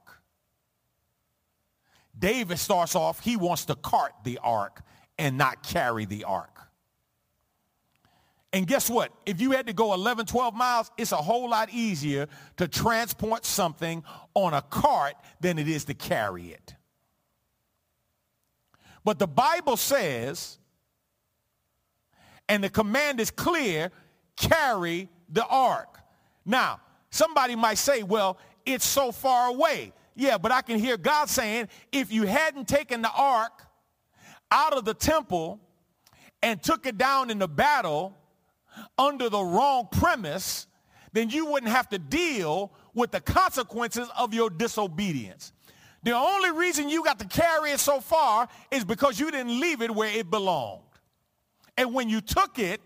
David 2.18 2.60
starts 2.60 2.96
off, 2.96 3.20
he 3.22 3.38
wants 3.38 3.66
to 3.66 3.76
cart 3.76 4.14
the 4.24 4.40
ark 4.44 4.82
and 5.18 5.38
not 5.38 5.64
carry 5.64 6.06
the 6.06 6.24
ark. 6.24 6.60
And 8.52 8.66
guess 8.66 8.90
what? 8.90 9.12
If 9.26 9.42
you 9.42 9.52
had 9.52 9.68
to 9.68 9.74
go 9.74 9.94
11, 9.94 10.26
12 10.26 10.56
miles, 10.56 10.92
it's 10.98 11.12
a 11.12 11.18
whole 11.18 11.50
lot 11.50 11.70
easier 11.72 12.28
to 12.58 12.68
transport 12.68 13.46
something 13.46 14.04
on 14.34 14.54
a 14.54 14.62
cart 14.62 15.14
than 15.40 15.60
it 15.60 15.68
is 15.68 15.86
to 15.86 15.94
carry 15.94 16.48
it. 16.48 16.74
But 19.04 19.20
the 19.20 19.28
Bible 19.28 19.78
says, 19.78 20.60
and 22.48 22.64
the 22.64 22.70
command 22.70 23.20
is 23.20 23.32
clear, 23.32 23.92
carry 24.36 25.10
the 25.30 25.46
ark. 25.46 26.00
Now, 26.46 26.82
somebody 27.12 27.56
might 27.56 27.78
say, 27.78 28.04
well, 28.04 28.38
it's 28.66 28.86
so 28.86 29.12
far 29.12 29.50
away. 29.50 29.94
Yeah, 30.16 30.38
but 30.38 30.52
I 30.52 30.62
can 30.62 30.80
hear 30.80 30.98
God 30.98 31.30
saying, 31.30 31.70
if 31.92 32.12
you 32.12 32.24
hadn't 32.24 32.68
taken 32.68 33.02
the 33.02 33.12
ark 33.12 33.64
out 34.52 34.74
of 34.74 34.84
the 34.84 34.94
temple 34.94 35.60
and 36.42 36.62
took 36.62 36.86
it 36.86 36.98
down 36.98 37.30
in 37.30 37.40
the 37.40 37.48
battle, 37.48 38.16
under 38.98 39.30
the 39.30 39.42
wrong 39.42 39.88
premise, 39.92 40.68
then 41.14 41.30
you 41.30 41.46
wouldn't 41.46 41.72
have 41.72 41.90
to 41.90 42.00
deal 42.00 42.72
with 42.94 43.12
the 43.12 43.22
consequences 43.22 44.08
of 44.18 44.34
your 44.34 44.50
disobedience. 44.50 45.54
The 46.04 46.16
only 46.16 46.52
reason 46.52 46.90
you 46.90 47.04
got 47.04 47.20
to 47.20 47.28
carry 47.28 47.72
it 47.72 47.80
so 47.80 48.00
far 48.00 48.48
is 48.72 48.86
because 48.86 49.20
you 49.20 49.32
didn't 49.32 49.60
leave 49.60 49.82
it 49.82 49.92
where 49.92 50.16
it 50.16 50.30
belonged. 50.30 50.84
And 51.78 51.94
when 51.94 52.10
you 52.10 52.22
took 52.22 52.60
it, 52.60 52.82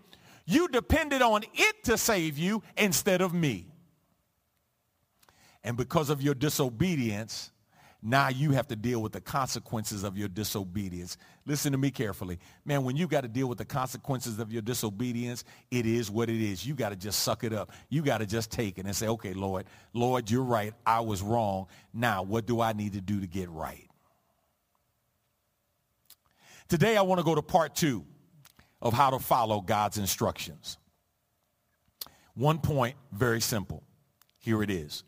you 0.46 0.68
depended 0.68 1.22
on 1.22 1.42
it 1.54 1.84
to 1.84 1.96
save 1.96 2.38
you 2.38 2.62
instead 2.76 3.20
of 3.20 3.32
me. 3.32 3.66
And 5.62 5.76
because 5.76 6.10
of 6.10 6.20
your 6.20 6.34
disobedience, 6.34 7.50
now 8.06 8.28
you 8.28 8.50
have 8.50 8.68
to 8.68 8.76
deal 8.76 9.00
with 9.00 9.12
the 9.12 9.20
consequences 9.20 10.04
of 10.04 10.18
your 10.18 10.28
disobedience. 10.28 11.16
Listen 11.46 11.72
to 11.72 11.78
me 11.78 11.90
carefully. 11.90 12.38
Man, 12.66 12.84
when 12.84 12.96
you 12.96 13.08
got 13.08 13.22
to 13.22 13.28
deal 13.28 13.48
with 13.48 13.56
the 13.56 13.64
consequences 13.64 14.38
of 14.38 14.52
your 14.52 14.60
disobedience, 14.60 15.42
it 15.70 15.86
is 15.86 16.10
what 16.10 16.28
it 16.28 16.38
is. 16.38 16.66
You 16.66 16.74
got 16.74 16.90
to 16.90 16.96
just 16.96 17.20
suck 17.20 17.44
it 17.44 17.54
up. 17.54 17.72
You 17.88 18.02
got 18.02 18.18
to 18.18 18.26
just 18.26 18.50
take 18.50 18.76
it 18.76 18.84
and 18.84 18.94
say, 18.94 19.08
okay, 19.08 19.32
Lord, 19.32 19.64
Lord, 19.94 20.30
you're 20.30 20.44
right. 20.44 20.74
I 20.84 21.00
was 21.00 21.22
wrong. 21.22 21.66
Now, 21.94 22.22
what 22.22 22.44
do 22.44 22.60
I 22.60 22.74
need 22.74 22.92
to 22.92 23.00
do 23.00 23.20
to 23.20 23.26
get 23.26 23.48
right? 23.48 23.88
Today, 26.68 26.98
I 26.98 27.02
want 27.02 27.20
to 27.20 27.24
go 27.24 27.34
to 27.34 27.42
part 27.42 27.74
two 27.74 28.04
of 28.82 28.92
how 28.92 29.08
to 29.10 29.18
follow 29.18 29.62
God's 29.62 29.96
instructions. 29.96 30.76
One 32.34 32.58
point, 32.58 32.96
very 33.12 33.40
simple. 33.40 33.82
Here 34.40 34.62
it 34.62 34.70
is. 34.70 35.04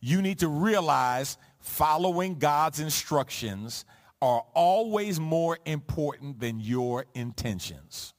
You 0.00 0.20
need 0.22 0.40
to 0.40 0.48
realize 0.48 1.38
following 1.62 2.38
God's 2.38 2.80
instructions 2.80 3.84
are 4.20 4.44
always 4.54 5.18
more 5.18 5.58
important 5.64 6.38
than 6.38 6.60
your 6.60 7.06
intentions. 7.14 8.14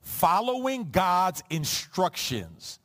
Following 0.00 0.90
God's 0.90 1.42
instructions 1.50 2.78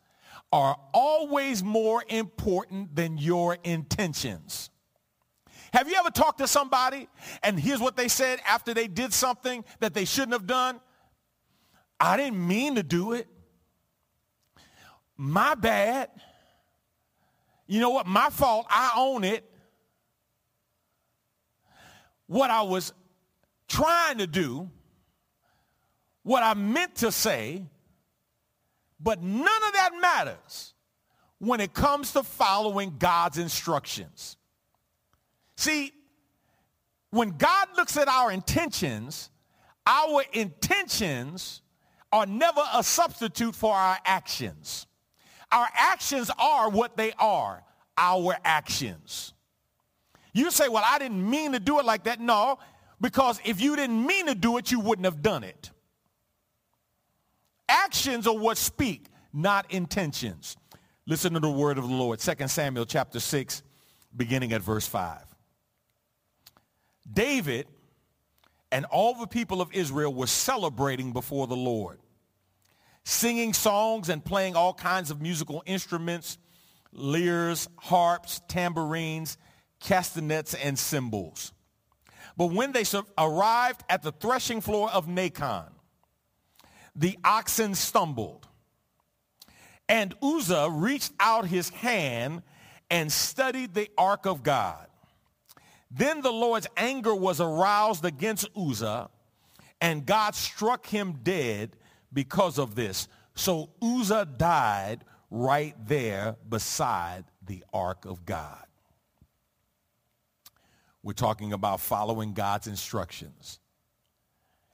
are 0.52 0.78
always 0.94 1.62
more 1.62 2.04
important 2.10 2.96
than 2.96 3.18
your 3.18 3.58
intentions. 3.64 4.70
Have 5.74 5.90
you 5.90 5.96
ever 5.96 6.10
talked 6.10 6.40
to 6.40 6.48
somebody 6.48 7.08
and 7.44 7.60
here's 7.60 7.80
what 7.80 7.96
they 7.96 8.08
said 8.08 8.40
after 8.48 8.74
they 8.74 8.88
did 8.88 9.14
something 9.14 9.64
that 9.80 9.94
they 9.94 10.06
shouldn't 10.06 10.34
have 10.34 10.48
done? 10.48 10.80
I 12.00 12.18
didn't 12.18 12.46
mean 12.46 12.76
to 12.76 12.84
do 12.84 13.14
it. 13.14 13.28
My 15.16 15.54
bad. 15.56 16.10
You 17.72 17.80
know 17.80 17.92
what? 17.92 18.06
My 18.06 18.30
fault. 18.30 18.66
I 18.70 18.92
own 18.98 19.24
it. 19.24 19.50
What 22.28 22.52
I 22.52 22.64
was 22.64 22.92
trying 23.70 24.18
to 24.18 24.28
do, 24.28 24.70
what 26.24 26.44
I 26.44 26.54
meant 26.54 26.96
to 26.96 27.14
say, 27.14 27.64
but 29.00 29.24
none 29.24 29.64
of 29.68 29.74
that 29.74 29.92
matters 30.02 30.74
when 31.38 31.62
it 31.62 31.74
comes 31.74 32.12
to 32.12 32.24
following 32.24 32.98
God's 33.00 33.38
instructions. 33.38 34.36
See, 35.56 35.94
when 37.10 37.38
God 37.38 37.70
looks 37.78 37.96
at 37.96 38.10
our 38.10 38.34
intentions, 38.34 39.30
our 39.88 40.26
intentions 40.34 41.62
are 42.12 42.26
never 42.26 42.64
a 42.74 42.84
substitute 42.84 43.56
for 43.56 43.74
our 43.74 43.98
actions. 44.04 44.88
Our 45.52 45.68
actions 45.76 46.32
are 46.39 46.70
what 46.70 46.95
they 46.95 47.14
are, 47.20 47.64
our 47.97 48.36
actions. 48.43 49.34
You 50.34 50.49
say, 50.52 50.70
well, 50.70 50.84
I 50.86 50.97
didn't 50.97 51.30
mean 51.30 51.52
to 51.52 51.60
do 51.60 51.80
it 51.80 51.86
like 51.86 52.06
that. 52.06 52.20
No, 52.22 52.58
because 53.02 53.39
if 53.43 53.60
you 53.60 53.76
didn't 53.76 54.06
mean 54.06 54.28
to 54.28 54.36
do 54.36 54.58
it, 54.58 54.72
you 54.72 54.80
wouldn't 54.80 55.06
have 55.06 55.22
done 55.22 55.43
it. 55.43 55.72
Actions 57.68 58.28
are 58.28 58.36
what 58.36 58.58
speak, 58.58 59.08
not 59.34 59.72
intentions. 59.72 60.56
Listen 61.06 61.34
to 61.34 61.39
the 61.39 61.49
word 61.49 61.78
of 61.78 61.88
the 61.88 61.93
Lord. 61.93 62.20
2 62.20 62.47
Samuel 62.47 62.86
chapter 62.86 63.20
6, 63.20 63.64
beginning 64.16 64.54
at 64.54 64.62
verse 64.62 64.88
5. 64.88 65.20
David 67.12 67.68
and 68.72 68.86
all 68.86 69.16
the 69.16 69.28
people 69.28 69.62
of 69.62 69.74
Israel 69.74 70.14
were 70.14 70.28
celebrating 70.28 71.12
before 71.12 71.47
the 71.47 71.56
Lord 71.56 71.99
singing 73.04 73.54
songs 73.54 74.10
and 74.10 74.24
playing 74.24 74.56
all 74.56 74.74
kinds 74.74 75.12
of 75.12 75.22
musical 75.22 75.64
instruments, 75.66 76.38
lyres, 76.91 77.68
harps, 77.78 78.41
tambourines, 78.47 79.38
castanets, 79.80 80.54
and 80.54 80.78
cymbals. 80.78 81.54
But 82.38 82.47
when 82.47 82.72
they 82.72 82.84
arrived 83.18 83.84
at 83.89 84.04
the 84.04 84.12
threshing 84.12 84.62
floor 84.62 84.89
of 84.91 85.08
Nacon, 85.08 85.70
the 86.95 87.18
oxen 87.24 87.76
stumbled. 87.76 88.47
And 89.89 90.14
Uzzah 90.22 90.70
reached 90.72 91.12
out 91.20 91.45
his 91.47 91.70
hand 91.70 92.43
and 92.89 93.12
studied 93.12 93.74
the 93.74 93.89
ark 93.97 94.26
of 94.26 94.43
God. 94.43 94.88
Then 95.89 96.22
the 96.22 96.32
Lord's 96.32 96.68
anger 96.78 97.14
was 97.14 97.41
aroused 97.41 98.06
against 98.06 98.47
Uzzah, 98.56 99.10
and 99.82 100.06
God 100.06 100.36
struck 100.36 100.86
him 100.86 101.20
dead 101.24 101.76
because 102.14 102.57
of 102.57 102.76
this. 102.76 103.07
So 103.36 103.70
Uzzah 103.82 104.28
died 104.38 105.03
right 105.30 105.76
there 105.88 106.36
beside 106.47 107.26
the 107.45 107.64
ark 107.74 108.05
of 108.05 108.26
God. 108.26 108.66
We're 111.03 111.14
talking 111.14 111.53
about 111.53 111.80
following 111.80 112.34
God's 112.34 112.68
instructions 112.68 113.59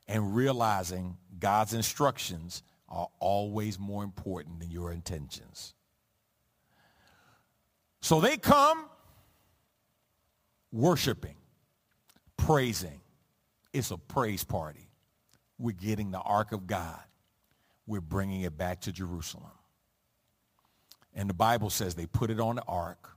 and 0.07 0.35
realizing 0.35 1.17
God's 1.39 1.73
instructions 1.73 2.63
are 2.89 3.07
always 3.19 3.79
more 3.79 4.03
important 4.03 4.59
than 4.59 4.71
your 4.71 4.91
intentions. 4.91 5.73
So 8.01 8.21
they 8.21 8.38
come 8.38 8.85
worshiping, 10.71 11.35
praising, 12.38 13.01
It's 13.73 13.91
a 13.91 13.97
praise 13.97 14.43
party. 14.43 14.89
We're 15.59 15.75
getting 15.75 16.11
the 16.11 16.19
ark 16.19 16.51
of 16.51 16.67
God. 16.67 17.01
We're 17.88 18.01
bringing 18.01 18.41
it 18.41 18.57
back 18.57 18.81
to 18.81 18.91
Jerusalem. 18.91 19.51
And 21.15 21.29
the 21.29 21.33
Bible 21.33 21.71
says 21.71 21.95
they 21.95 22.05
put 22.05 22.29
it 22.29 22.39
on 22.39 22.57
the 22.57 22.63
ark 22.67 23.09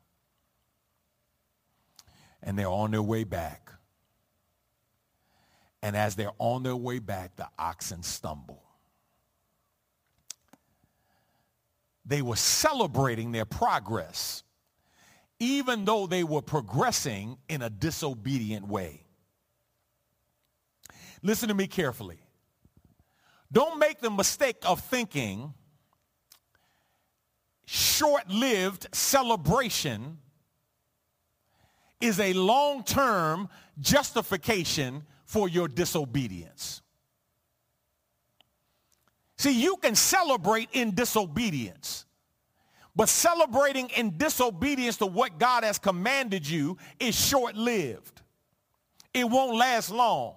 and 2.42 2.58
they're 2.58 2.68
on 2.68 2.92
their 2.92 3.02
way 3.02 3.24
back. 3.24 3.70
And 5.82 5.96
as 5.96 6.14
they're 6.14 6.32
on 6.38 6.62
their 6.62 6.76
way 6.76 6.98
back, 6.98 7.36
the 7.36 7.48
oxen 7.58 8.02
stumble. 8.02 8.62
They 12.04 12.22
were 12.22 12.36
celebrating 12.36 13.32
their 13.32 13.44
progress, 13.44 14.42
even 15.38 15.84
though 15.84 16.06
they 16.06 16.24
were 16.24 16.42
progressing 16.42 17.38
in 17.48 17.62
a 17.62 17.70
disobedient 17.70 18.66
way. 18.66 19.04
Listen 21.22 21.48
to 21.48 21.54
me 21.54 21.66
carefully. 21.66 22.18
Don't 23.52 23.78
make 23.78 24.00
the 24.00 24.10
mistake 24.10 24.58
of 24.64 24.80
thinking 24.80 25.54
short-lived 27.66 28.88
celebration 28.92 30.18
is 32.00 32.18
a 32.18 32.32
long-term 32.32 33.48
justification 33.80 35.02
for 35.24 35.48
your 35.48 35.68
disobedience. 35.68 36.82
See, 39.36 39.60
you 39.60 39.76
can 39.76 39.94
celebrate 39.94 40.68
in 40.72 40.94
disobedience, 40.94 42.04
but 42.94 43.08
celebrating 43.08 43.88
in 43.90 44.16
disobedience 44.16 44.96
to 44.98 45.06
what 45.06 45.38
God 45.38 45.64
has 45.64 45.78
commanded 45.78 46.48
you 46.48 46.76
is 46.98 47.14
short-lived. 47.14 48.20
It 49.14 49.28
won't 49.28 49.56
last 49.56 49.90
long. 49.90 50.34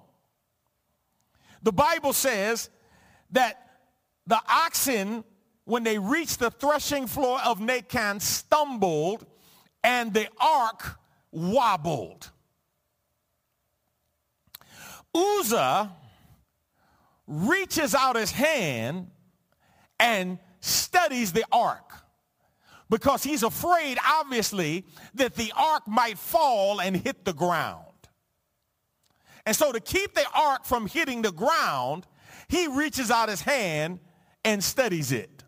The 1.64 1.74
Bible 1.74 2.14
says 2.14 2.70
that 3.34 3.68
the 4.26 4.40
oxen, 4.50 5.24
when 5.66 5.84
they 5.84 6.00
reached 6.00 6.40
the 6.40 6.50
threshing 6.50 7.08
floor 7.08 7.40
of 7.44 7.60
Nacon, 7.60 8.22
stumbled 8.22 9.26
and 9.84 10.14
the 10.14 10.28
ark 10.40 10.98
wobbled. 11.32 12.30
Uzzah 15.14 15.92
reaches 17.28 17.94
out 17.94 18.16
his 18.16 18.32
hand 18.32 19.12
and 20.00 20.40
studies 20.60 21.34
the 21.34 21.46
ark 21.52 21.92
because 22.90 23.24
he's 23.24 23.44
afraid, 23.44 23.98
obviously, 24.06 24.86
that 25.16 25.36
the 25.36 25.52
ark 25.56 25.88
might 25.88 26.18
fall 26.18 26.80
and 26.80 26.96
hit 26.96 27.26
the 27.26 27.34
ground. 27.34 27.86
And 29.46 29.56
so 29.56 29.72
to 29.72 29.80
keep 29.80 30.14
the 30.14 30.26
ark 30.34 30.66
from 30.66 30.88
hitting 30.88 31.22
the 31.22 31.32
ground, 31.32 32.08
he 32.54 32.68
reaches 32.68 33.10
out 33.10 33.30
his 33.30 33.42
hand 33.42 34.00
and 34.46 34.64
studies 34.64 35.12
it. 35.12 35.44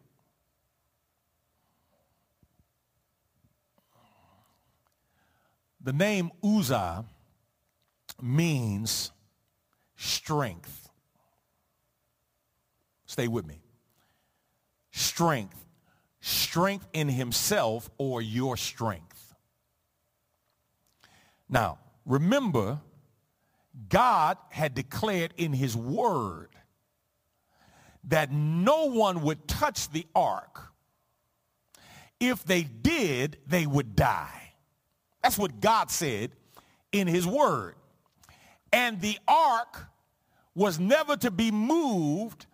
The 5.81 5.93
name 5.93 6.31
Uzzah 6.43 7.05
means 8.19 9.11
strength. 9.95 10.89
Stay 13.05 13.27
with 13.27 13.45
me. 13.45 13.61
Strength. 14.91 15.63
Strength 16.21 16.87
in 16.91 17.07
himself 17.07 17.87
or 17.99 18.19
your 18.19 18.57
strength. 18.57 19.35
Now, 21.47 21.77
remember, 22.03 22.79
God 23.89 24.39
had 24.49 24.73
declared 24.73 25.35
in 25.37 25.53
his 25.53 25.77
word 25.77 26.54
that 28.07 28.31
no 28.31 28.85
one 28.85 29.21
would 29.21 29.47
touch 29.47 29.89
the 29.89 30.05
ark. 30.15 30.71
If 32.19 32.43
they 32.45 32.63
did, 32.63 33.37
they 33.47 33.65
would 33.65 33.95
die. 33.95 34.53
That's 35.21 35.37
what 35.37 35.59
God 35.59 35.89
said 35.89 36.31
in 36.91 37.07
his 37.07 37.25
word. 37.25 37.75
And 38.71 39.01
the 39.01 39.17
ark 39.27 39.87
was 40.53 40.79
never 40.79 41.17
to 41.17 41.31
be 41.31 41.51
moved 41.51 42.45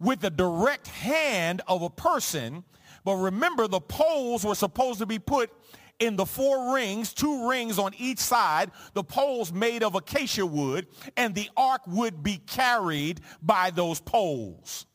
with 0.00 0.20
the 0.20 0.30
direct 0.30 0.86
hand 0.86 1.62
of 1.66 1.82
a 1.82 1.90
person. 1.90 2.64
But 3.04 3.14
remember, 3.14 3.66
the 3.66 3.80
poles 3.80 4.44
were 4.44 4.54
supposed 4.54 4.98
to 5.00 5.06
be 5.06 5.18
put 5.18 5.50
in 5.98 6.16
the 6.16 6.26
four 6.26 6.74
rings, 6.74 7.12
two 7.12 7.48
rings 7.48 7.78
on 7.78 7.92
each 7.98 8.18
side, 8.18 8.70
the 8.94 9.02
poles 9.02 9.52
made 9.52 9.82
of 9.82 9.94
acacia 9.94 10.46
wood, 10.46 10.86
and 11.16 11.34
the 11.34 11.50
ark 11.56 11.82
would 11.86 12.22
be 12.22 12.38
carried 12.46 13.20
by 13.42 13.70
those 13.70 14.00
poles. 14.00 14.86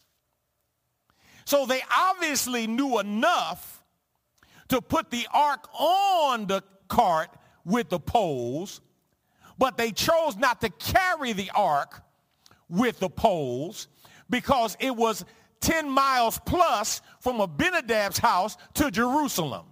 So 1.46 1.66
they 1.66 1.82
obviously 1.96 2.68
knew 2.68 3.00
enough 3.00 3.84
to 4.70 4.82
put 4.82 5.12
the 5.12 5.28
ark 5.34 5.68
on 5.78 6.48
the 6.48 6.64
cart 6.88 7.30
with 7.66 7.90
the 7.90 8.00
poles, 8.00 8.82
but 9.58 9.78
they 9.78 9.92
chose 9.92 10.38
not 10.38 10.62
to 10.62 10.70
carry 10.70 11.34
the 11.34 11.52
ark 11.54 12.02
with 12.70 13.00
the 13.00 13.10
poles 13.10 13.88
because 14.30 14.78
it 14.80 14.96
was 14.96 15.26
10 15.60 15.90
miles 15.90 16.40
plus 16.46 17.02
from 17.20 17.40
Abinadab's 17.40 18.18
house 18.18 18.58
to 18.76 18.90
Jerusalem. 18.90 19.66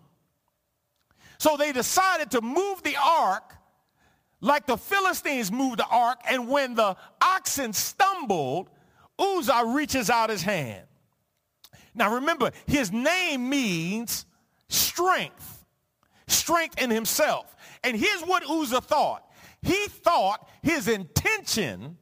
So 1.41 1.57
they 1.57 1.71
decided 1.71 2.29
to 2.31 2.41
move 2.41 2.83
the 2.83 2.95
ark 3.03 3.55
like 4.41 4.67
the 4.67 4.77
Philistines 4.77 5.51
moved 5.51 5.79
the 5.79 5.87
ark. 5.87 6.19
And 6.29 6.47
when 6.47 6.75
the 6.75 6.95
oxen 7.19 7.73
stumbled, 7.73 8.69
Uzzah 9.17 9.63
reaches 9.65 10.11
out 10.11 10.29
his 10.29 10.43
hand. 10.43 10.85
Now 11.95 12.13
remember, 12.13 12.51
his 12.67 12.91
name 12.91 13.49
means 13.49 14.27
strength. 14.69 15.65
Strength 16.27 16.79
in 16.79 16.91
himself. 16.91 17.55
And 17.83 17.97
here's 17.97 18.21
what 18.21 18.47
Uzzah 18.47 18.81
thought. 18.81 19.27
He 19.63 19.87
thought 19.87 20.47
his 20.61 20.87
intention 20.87 21.97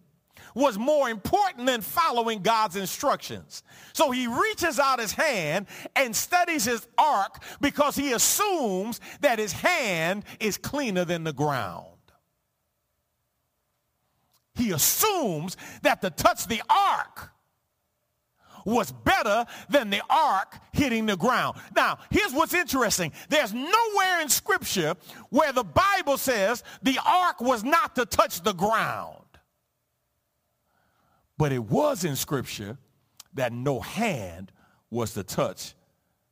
was 0.56 0.78
more 0.78 1.10
important 1.10 1.66
than 1.66 1.82
following 1.82 2.42
God's 2.42 2.76
instructions. 2.76 3.64
So 3.94 4.12
he 4.12 4.28
reaches 4.28 4.80
out 4.80 5.00
his 5.00 5.12
hand 5.12 5.68
and 5.96 6.16
studies 6.16 6.66
his 6.66 6.88
ark 6.98 7.44
because 7.62 7.96
he 7.96 8.14
assumes 8.14 9.00
that 9.22 9.40
his 9.40 9.52
hand 9.52 10.24
is 10.40 10.58
cleaner 10.58 11.06
than 11.06 11.24
the 11.24 11.34
ground. 11.34 11.86
He 14.56 14.72
assumes 14.72 15.56
that 15.84 16.02
to 16.02 16.10
touch 16.10 16.48
the 16.48 16.62
ark 16.70 17.32
was 18.66 18.92
better 18.92 19.46
than 19.70 19.90
the 19.90 20.02
ark 20.10 20.60
hitting 20.74 21.06
the 21.06 21.16
ground. 21.16 21.58
Now, 21.76 22.00
here's 22.10 22.34
what's 22.34 22.54
interesting. 22.54 23.12
There's 23.30 23.54
nowhere 23.54 24.22
in 24.22 24.30
scripture 24.30 24.96
where 25.30 25.54
the 25.54 25.64
Bible 25.64 26.18
says 26.18 26.64
the 26.82 27.00
ark 27.06 27.42
was 27.42 27.64
not 27.64 27.96
to 27.96 28.06
touch 28.06 28.42
the 28.42 28.54
ground. 28.54 29.24
But 31.40 31.54
it 31.54 31.64
was 31.64 32.04
in 32.04 32.18
Scripture 32.18 32.78
that 33.34 33.54
no 33.54 33.80
hand 33.80 34.52
was 34.92 35.14
to 35.14 35.24
touch 35.24 35.74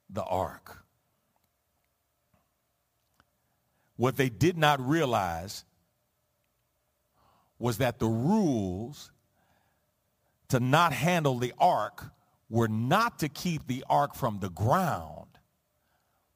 the 0.09 0.21
ark. 0.21 0.83
What 3.95 4.17
they 4.17 4.27
did 4.27 4.57
not 4.57 4.85
realize 4.85 5.63
was 7.57 7.77
that 7.77 7.99
the 7.99 8.07
rules 8.07 9.09
to 10.49 10.59
not 10.59 10.91
handle 10.91 11.39
the 11.39 11.53
ark 11.57 12.03
were 12.49 12.67
not 12.67 13.19
to 13.19 13.29
keep 13.29 13.65
the 13.65 13.85
ark 13.89 14.13
from 14.13 14.39
the 14.41 14.49
ground, 14.49 15.39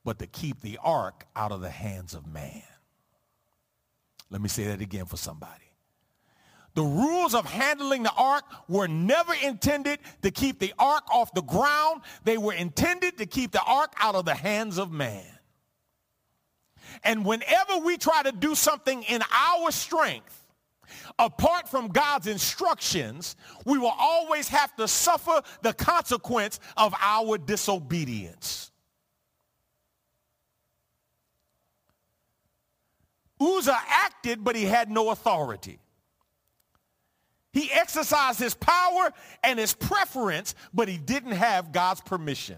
but 0.06 0.18
to 0.20 0.28
keep 0.28 0.62
the 0.62 0.80
ark 0.82 1.26
out 1.36 1.52
of 1.52 1.60
the 1.60 1.70
hands 1.70 2.14
of 2.14 2.26
man. 2.26 2.64
Let 4.30 4.40
me 4.40 4.48
say 4.48 4.68
that 4.68 4.80
again 4.80 5.08
for 5.08 5.18
somebody. 5.18 5.71
The 6.74 6.84
rules 6.84 7.36
of 7.36 7.46
handling 7.46 8.04
the 8.04 8.14
ark 8.14 8.46
were 8.70 8.88
never 8.88 9.34
intended 9.44 10.00
to 10.22 10.32
keep 10.32 10.60
the 10.60 10.74
ark 10.80 11.04
off 11.14 11.34
the 11.34 11.42
ground. 11.42 12.02
They 12.24 12.38
were 12.38 12.54
intended 12.54 13.18
to 13.18 13.26
keep 13.26 13.52
the 13.52 13.62
ark 13.62 13.94
out 14.00 14.16
of 14.16 14.26
the 14.26 14.36
hands 14.36 14.78
of 14.78 14.92
man. 14.92 15.26
And 17.04 17.26
whenever 17.26 17.78
we 17.80 17.98
try 17.98 18.24
to 18.24 18.32
do 18.32 18.56
something 18.56 19.04
in 19.04 19.22
our 19.34 19.72
strength, 19.72 20.46
apart 21.20 21.68
from 21.68 21.90
God's 21.90 22.28
instructions, 22.28 23.36
we 23.66 23.78
will 23.78 23.94
always 23.98 24.48
have 24.50 24.76
to 24.78 24.88
suffer 24.88 25.42
the 25.62 25.74
consequence 25.74 26.60
of 26.78 26.94
our 27.02 27.38
disobedience. 27.38 28.72
Uzzah 33.40 33.80
acted, 33.90 34.44
but 34.44 34.56
he 34.56 34.66
had 34.66 34.90
no 34.90 35.10
authority. 35.10 35.80
He 37.54 37.70
exercised 37.72 38.40
his 38.40 38.54
power 38.54 39.12
and 39.44 39.60
his 39.60 39.74
preference, 39.74 40.56
but 40.74 40.88
he 40.88 40.98
didn't 40.98 41.34
have 41.34 41.72
God's 41.72 42.02
permission. 42.02 42.58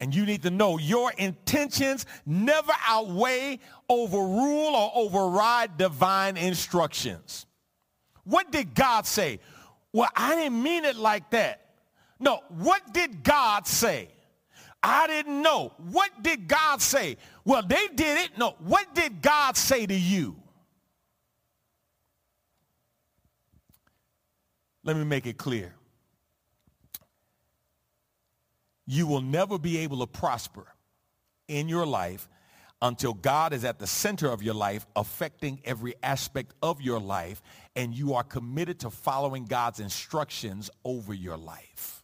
And 0.00 0.14
you 0.14 0.24
need 0.24 0.42
to 0.44 0.50
know 0.50 0.78
your 0.78 1.12
intentions 1.18 2.06
never 2.24 2.72
outweigh, 2.86 3.58
overrule, 3.88 4.74
or 4.74 4.92
override 4.94 5.76
divine 5.76 6.36
instructions. 6.36 7.46
What 8.24 8.52
did 8.52 8.74
God 8.74 9.06
say? 9.06 9.40
Well, 9.92 10.08
I 10.14 10.36
didn't 10.36 10.62
mean 10.62 10.84
it 10.84 10.96
like 10.96 11.30
that. 11.30 11.64
No, 12.20 12.40
what 12.48 12.92
did 12.92 13.22
God 13.22 13.66
say? 13.66 14.08
I 14.82 15.06
didn't 15.08 15.42
know. 15.42 15.72
What 15.90 16.22
did 16.22 16.46
God 16.46 16.80
say? 16.80 17.16
Well, 17.44 17.62
they 17.62 17.88
did 17.94 18.18
it. 18.18 18.38
No, 18.38 18.54
what 18.60 18.94
did 18.94 19.20
God 19.20 19.56
say 19.56 19.86
to 19.86 19.94
you? 19.94 20.36
Let 24.88 24.96
me 24.96 25.04
make 25.04 25.26
it 25.26 25.36
clear. 25.36 25.74
You 28.86 29.06
will 29.06 29.20
never 29.20 29.58
be 29.58 29.76
able 29.80 29.98
to 29.98 30.06
prosper 30.06 30.66
in 31.46 31.68
your 31.68 31.84
life 31.84 32.26
until 32.80 33.12
God 33.12 33.52
is 33.52 33.66
at 33.66 33.78
the 33.78 33.86
center 33.86 34.30
of 34.30 34.42
your 34.42 34.54
life, 34.54 34.86
affecting 34.96 35.60
every 35.62 35.94
aspect 36.02 36.54
of 36.62 36.80
your 36.80 36.98
life, 37.00 37.42
and 37.76 37.92
you 37.92 38.14
are 38.14 38.22
committed 38.22 38.78
to 38.78 38.88
following 38.88 39.44
God's 39.44 39.78
instructions 39.78 40.70
over 40.86 41.12
your 41.12 41.36
life. 41.36 42.02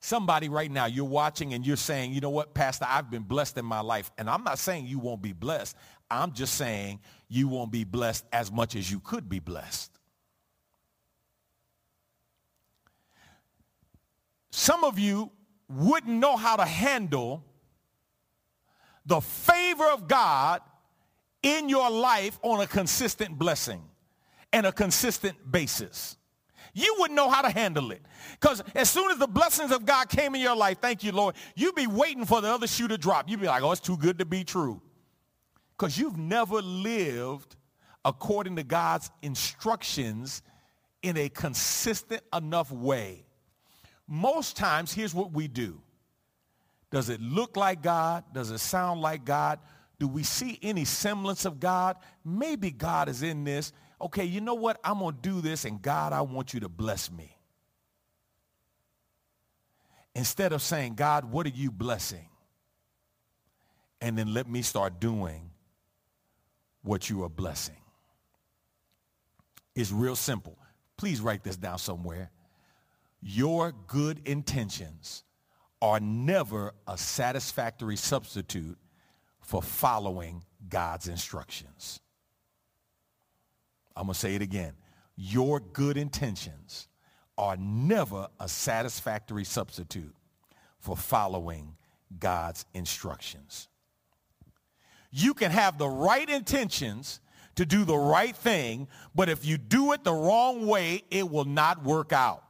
Somebody 0.00 0.50
right 0.50 0.70
now, 0.70 0.84
you're 0.84 1.06
watching 1.06 1.54
and 1.54 1.66
you're 1.66 1.76
saying, 1.76 2.12
you 2.12 2.20
know 2.20 2.28
what, 2.28 2.52
Pastor, 2.52 2.84
I've 2.86 3.10
been 3.10 3.22
blessed 3.22 3.56
in 3.56 3.64
my 3.64 3.80
life. 3.80 4.10
And 4.18 4.28
I'm 4.28 4.44
not 4.44 4.58
saying 4.58 4.86
you 4.86 4.98
won't 4.98 5.22
be 5.22 5.32
blessed. 5.32 5.78
I'm 6.10 6.34
just 6.34 6.56
saying 6.56 7.00
you 7.30 7.48
won't 7.48 7.72
be 7.72 7.84
blessed 7.84 8.26
as 8.34 8.52
much 8.52 8.76
as 8.76 8.90
you 8.90 9.00
could 9.00 9.30
be 9.30 9.38
blessed. 9.38 9.89
Some 14.70 14.84
of 14.84 15.00
you 15.00 15.32
wouldn't 15.68 16.16
know 16.16 16.36
how 16.36 16.54
to 16.54 16.64
handle 16.64 17.44
the 19.04 19.20
favor 19.20 19.90
of 19.90 20.06
God 20.06 20.60
in 21.42 21.68
your 21.68 21.90
life 21.90 22.38
on 22.42 22.60
a 22.60 22.68
consistent 22.68 23.36
blessing 23.36 23.82
and 24.52 24.66
a 24.66 24.70
consistent 24.70 25.36
basis. 25.50 26.16
You 26.72 26.94
wouldn't 27.00 27.16
know 27.16 27.28
how 27.28 27.42
to 27.42 27.50
handle 27.50 27.90
it. 27.90 28.00
Because 28.38 28.62
as 28.76 28.88
soon 28.88 29.10
as 29.10 29.18
the 29.18 29.26
blessings 29.26 29.72
of 29.72 29.84
God 29.84 30.08
came 30.08 30.36
in 30.36 30.40
your 30.40 30.54
life, 30.54 30.78
thank 30.80 31.02
you, 31.02 31.10
Lord, 31.10 31.34
you'd 31.56 31.74
be 31.74 31.88
waiting 31.88 32.24
for 32.24 32.40
the 32.40 32.46
other 32.46 32.68
shoe 32.68 32.86
to 32.86 32.96
drop. 32.96 33.28
You'd 33.28 33.40
be 33.40 33.48
like, 33.48 33.64
oh, 33.64 33.72
it's 33.72 33.80
too 33.80 33.96
good 33.96 34.20
to 34.20 34.24
be 34.24 34.44
true. 34.44 34.80
Because 35.76 35.98
you've 35.98 36.16
never 36.16 36.62
lived 36.62 37.56
according 38.04 38.54
to 38.54 38.62
God's 38.62 39.10
instructions 39.20 40.42
in 41.02 41.16
a 41.16 41.28
consistent 41.28 42.22
enough 42.32 42.70
way. 42.70 43.24
Most 44.12 44.56
times, 44.56 44.92
here's 44.92 45.14
what 45.14 45.32
we 45.32 45.46
do. 45.46 45.80
Does 46.90 47.08
it 47.10 47.20
look 47.20 47.56
like 47.56 47.80
God? 47.80 48.24
Does 48.34 48.50
it 48.50 48.58
sound 48.58 49.00
like 49.00 49.24
God? 49.24 49.60
Do 50.00 50.08
we 50.08 50.24
see 50.24 50.58
any 50.62 50.84
semblance 50.84 51.44
of 51.44 51.60
God? 51.60 51.96
Maybe 52.24 52.72
God 52.72 53.08
is 53.08 53.22
in 53.22 53.44
this. 53.44 53.72
Okay, 54.00 54.24
you 54.24 54.40
know 54.40 54.54
what? 54.54 54.80
I'm 54.82 54.98
going 54.98 55.14
to 55.14 55.20
do 55.20 55.40
this, 55.40 55.64
and 55.64 55.80
God, 55.80 56.12
I 56.12 56.22
want 56.22 56.52
you 56.52 56.60
to 56.60 56.68
bless 56.68 57.08
me. 57.12 57.36
Instead 60.16 60.52
of 60.52 60.60
saying, 60.60 60.94
God, 60.94 61.24
what 61.26 61.46
are 61.46 61.50
you 61.50 61.70
blessing? 61.70 62.28
And 64.00 64.18
then 64.18 64.34
let 64.34 64.48
me 64.48 64.62
start 64.62 64.98
doing 64.98 65.50
what 66.82 67.08
you 67.08 67.22
are 67.22 67.28
blessing. 67.28 67.76
It's 69.76 69.92
real 69.92 70.16
simple. 70.16 70.58
Please 70.96 71.20
write 71.20 71.44
this 71.44 71.56
down 71.56 71.78
somewhere. 71.78 72.30
Your 73.22 73.72
good 73.86 74.20
intentions 74.26 75.24
are 75.82 76.00
never 76.00 76.72
a 76.86 76.96
satisfactory 76.96 77.96
substitute 77.96 78.78
for 79.40 79.62
following 79.62 80.44
God's 80.68 81.08
instructions. 81.08 82.00
I'm 83.96 84.04
going 84.04 84.14
to 84.14 84.18
say 84.18 84.34
it 84.34 84.42
again. 84.42 84.74
Your 85.16 85.60
good 85.60 85.96
intentions 85.96 86.88
are 87.36 87.56
never 87.56 88.28
a 88.38 88.48
satisfactory 88.48 89.44
substitute 89.44 90.14
for 90.78 90.96
following 90.96 91.76
God's 92.18 92.64
instructions. 92.74 93.68
You 95.10 95.34
can 95.34 95.50
have 95.50 95.78
the 95.78 95.88
right 95.88 96.28
intentions 96.28 97.20
to 97.56 97.66
do 97.66 97.84
the 97.84 97.96
right 97.96 98.36
thing, 98.36 98.88
but 99.14 99.28
if 99.28 99.44
you 99.44 99.58
do 99.58 99.92
it 99.92 100.04
the 100.04 100.12
wrong 100.12 100.66
way, 100.66 101.02
it 101.10 101.28
will 101.28 101.44
not 101.44 101.82
work 101.82 102.12
out. 102.12 102.44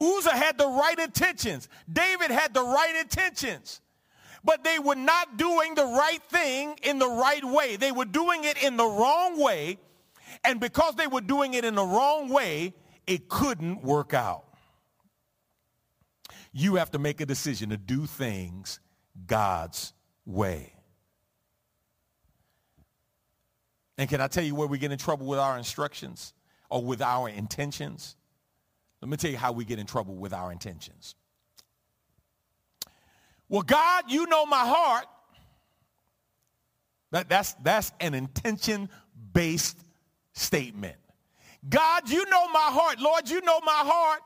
Uzzah 0.00 0.36
had 0.36 0.58
the 0.58 0.66
right 0.66 0.98
intentions. 0.98 1.68
David 1.90 2.30
had 2.30 2.52
the 2.52 2.62
right 2.62 2.96
intentions. 3.00 3.80
But 4.44 4.62
they 4.62 4.78
were 4.78 4.94
not 4.94 5.38
doing 5.38 5.74
the 5.74 5.86
right 5.86 6.22
thing 6.28 6.78
in 6.82 6.98
the 6.98 7.08
right 7.08 7.44
way. 7.44 7.76
They 7.76 7.92
were 7.92 8.04
doing 8.04 8.44
it 8.44 8.62
in 8.62 8.76
the 8.76 8.84
wrong 8.84 9.42
way. 9.42 9.78
And 10.44 10.60
because 10.60 10.96
they 10.96 11.06
were 11.06 11.22
doing 11.22 11.54
it 11.54 11.64
in 11.64 11.74
the 11.74 11.84
wrong 11.84 12.28
way, 12.28 12.74
it 13.06 13.28
couldn't 13.28 13.82
work 13.82 14.12
out. 14.12 14.44
You 16.52 16.76
have 16.76 16.90
to 16.92 16.98
make 16.98 17.20
a 17.20 17.26
decision 17.26 17.70
to 17.70 17.76
do 17.76 18.06
things 18.06 18.80
God's 19.26 19.94
way. 20.26 20.74
And 23.96 24.08
can 24.08 24.20
I 24.20 24.28
tell 24.28 24.44
you 24.44 24.54
where 24.54 24.66
we 24.66 24.78
get 24.78 24.92
in 24.92 24.98
trouble 24.98 25.26
with 25.26 25.38
our 25.38 25.56
instructions 25.56 26.34
or 26.68 26.84
with 26.84 27.00
our 27.00 27.28
intentions? 27.28 28.16
Let 29.04 29.10
me 29.10 29.18
tell 29.18 29.30
you 29.30 29.36
how 29.36 29.52
we 29.52 29.66
get 29.66 29.78
in 29.78 29.84
trouble 29.84 30.14
with 30.14 30.32
our 30.32 30.50
intentions. 30.50 31.14
Well, 33.50 33.60
God, 33.60 34.04
you 34.08 34.24
know 34.24 34.46
my 34.46 34.64
heart. 34.64 35.04
That, 37.10 37.28
that's, 37.28 37.52
that's 37.62 37.92
an 38.00 38.14
intention-based 38.14 39.78
statement. 40.32 40.96
God, 41.68 42.08
you 42.08 42.24
know 42.30 42.48
my 42.48 42.60
heart. 42.60 42.98
Lord, 42.98 43.28
you 43.28 43.42
know 43.42 43.60
my 43.60 43.82
heart. 43.84 44.20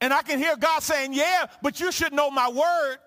And 0.00 0.14
I 0.14 0.22
can 0.22 0.38
hear 0.38 0.56
God 0.56 0.80
saying, 0.84 1.12
yeah, 1.12 1.46
but 1.62 1.80
you 1.80 1.90
should 1.90 2.12
know 2.12 2.30
my 2.30 2.48
word. 2.50 2.98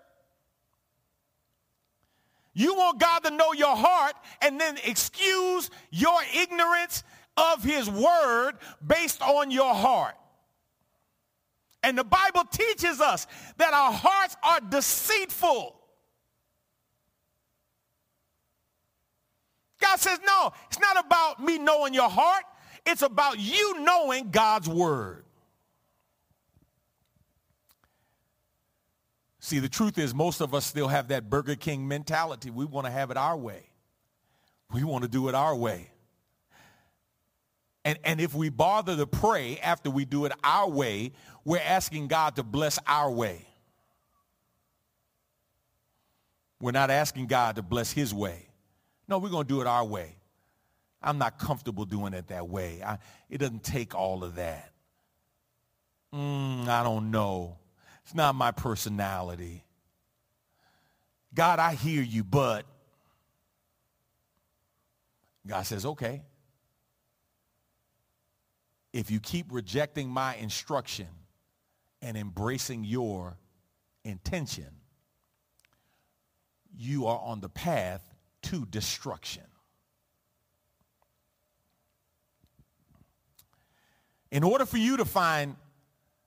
You 2.54 2.76
want 2.76 3.00
God 3.00 3.20
to 3.20 3.32
know 3.32 3.54
your 3.54 3.78
heart 3.78 4.16
and 4.42 4.60
then 4.60 4.78
excuse 4.84 5.70
your 5.90 6.20
ignorance 6.36 7.06
of 7.38 7.64
his 7.64 7.90
word 7.90 8.54
based 8.86 9.22
on 9.22 9.52
your 9.52 9.74
heart. 9.74 10.16
And 11.84 11.98
the 11.98 12.04
Bible 12.04 12.44
teaches 12.50 13.02
us 13.02 13.28
that 13.58 13.74
our 13.74 13.92
hearts 13.92 14.38
are 14.44 14.60
deceitful. 14.62 15.76
God 19.82 20.00
says, 20.00 20.20
no, 20.26 20.54
it's 20.68 20.80
not 20.80 21.06
about 21.06 21.44
me 21.44 21.58
knowing 21.58 21.94
your 21.94 22.10
heart. 22.10 22.44
It's 22.86 23.02
about 23.02 23.38
you 23.38 23.82
knowing 23.82 24.30
God's 24.30 24.70
word. 24.70 25.26
See, 29.40 29.60
the 29.60 29.68
truth 29.68 29.98
is 29.98 30.14
most 30.14 30.40
of 30.40 30.54
us 30.54 30.66
still 30.66 30.88
have 30.88 31.10
that 31.10 31.30
Burger 31.30 31.56
King 31.56 31.86
mentality. 31.86 32.50
We 32.50 32.64
want 32.64 32.88
to 32.88 32.92
have 32.92 33.12
it 33.12 33.18
our 33.18 33.36
way. 33.36 33.64
We 34.72 34.86
want 34.86 35.04
to 35.04 35.10
do 35.10 35.28
it 35.28 35.36
our 35.36 35.54
way. 35.54 35.90
And, 37.86 38.00
and 38.04 38.22
if 38.22 38.34
we 38.34 38.50
bother 38.50 38.96
to 38.96 39.06
pray 39.06 39.60
after 39.60 39.90
we 39.90 40.06
do 40.06 40.26
it 40.26 40.32
our 40.44 40.70
way, 40.70 41.12
we're 41.44 41.60
asking 41.60 42.08
God 42.08 42.38
to 42.38 42.44
bless 42.44 42.80
our 42.88 43.12
way. 43.12 43.46
We're 46.62 46.72
not 46.72 46.90
asking 46.90 47.28
God 47.28 47.58
to 47.58 47.62
bless 47.62 47.92
his 47.92 48.14
way. 48.14 48.48
No, 49.08 49.18
we're 49.18 49.30
going 49.30 49.46
to 49.46 49.54
do 49.54 49.60
it 49.60 49.68
our 49.68 49.84
way. 49.84 50.16
I'm 51.02 51.18
not 51.18 51.38
comfortable 51.38 51.84
doing 51.84 52.14
it 52.14 52.28
that 52.28 52.48
way. 52.48 52.82
I, 52.82 53.00
it 53.30 53.40
doesn't 53.40 53.64
take 53.64 53.94
all 53.94 54.24
of 54.24 54.36
that. 54.36 54.72
Mm, 56.14 56.70
I 56.70 56.84
don't 56.84 57.12
know. 57.12 57.58
It's 58.06 58.16
not 58.16 58.36
my 58.36 58.52
personality. 58.52 59.66
God, 61.34 61.60
I 61.60 61.74
hear 61.74 62.02
you, 62.02 62.24
but 62.24 62.66
God 65.46 65.64
says, 65.64 65.86
okay 65.86 66.22
if 68.94 69.10
you 69.10 69.20
keep 69.20 69.48
rejecting 69.52 70.08
my 70.08 70.36
instruction 70.36 71.08
and 72.02 72.16
embracing 72.16 72.84
your 72.84 73.38
intention, 74.04 74.70
you 76.78 77.08
are 77.08 77.20
on 77.20 77.42
the 77.42 77.50
path 77.50 78.04
to 78.44 78.66
destruction. 78.68 79.44
In 84.32 84.44
order 84.44 84.66
for 84.66 84.78
you 84.78 84.98
to 84.98 85.06
find 85.06 85.56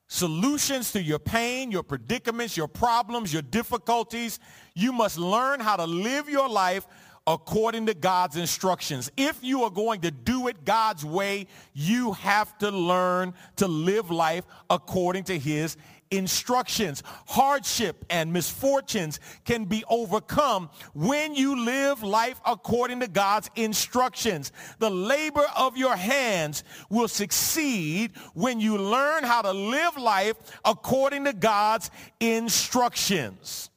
solutions 0.09 0.93
to 0.93 1.03
your 1.03 1.19
pain, 1.19 1.71
your 1.71 1.83
predicaments, 1.83 2.57
your 2.57 2.69
problems, 2.69 3.33
your 3.33 3.43
difficulties, 3.43 4.39
you 4.75 4.93
must 4.93 5.19
learn 5.19 5.61
how 5.61 5.77
to 5.77 5.85
live 5.85 6.29
your 6.29 6.49
life 6.49 6.87
according 7.27 7.87
to 7.87 7.95
God's 7.95 8.37
instructions. 8.37 9.11
If 9.17 9.43
you 9.43 9.65
are 9.65 9.71
going 9.71 10.03
to 10.03 10.11
do 10.11 10.49
it 10.49 10.65
God's 10.65 11.05
way, 11.05 11.47
you 11.75 12.13
have 12.13 12.57
to 12.59 12.71
learn 12.71 13.35
to 13.57 13.67
live 13.67 14.11
life 14.11 14.45
according 14.71 15.25
to 15.25 15.39
his 15.39 15.77
instructions. 16.11 17.03
Hardship 17.27 18.05
and 18.11 18.33
misfortunes 18.33 19.21
can 19.45 19.65
be 19.65 19.85
overcome 19.89 20.71
when 20.95 21.35
you 21.35 21.65
live 21.65 22.03
life 22.03 22.41
according 22.47 23.01
to 23.01 23.09
God's 23.09 23.51
instructions. 23.57 24.53
The 24.79 24.91
labor 24.91 25.45
of 25.57 25.77
your 25.77 25.97
hands 25.97 26.65
will 26.91 27.09
succeed 27.09 28.13
when 28.35 28.61
you 28.61 28.79
learn 28.79 29.25
how 29.25 29.43
to 29.43 29.53
live 29.53 29.97
life 29.97 30.37
according 30.65 31.25
to 31.25 31.33
God's 31.33 31.91
instructions. 32.21 33.71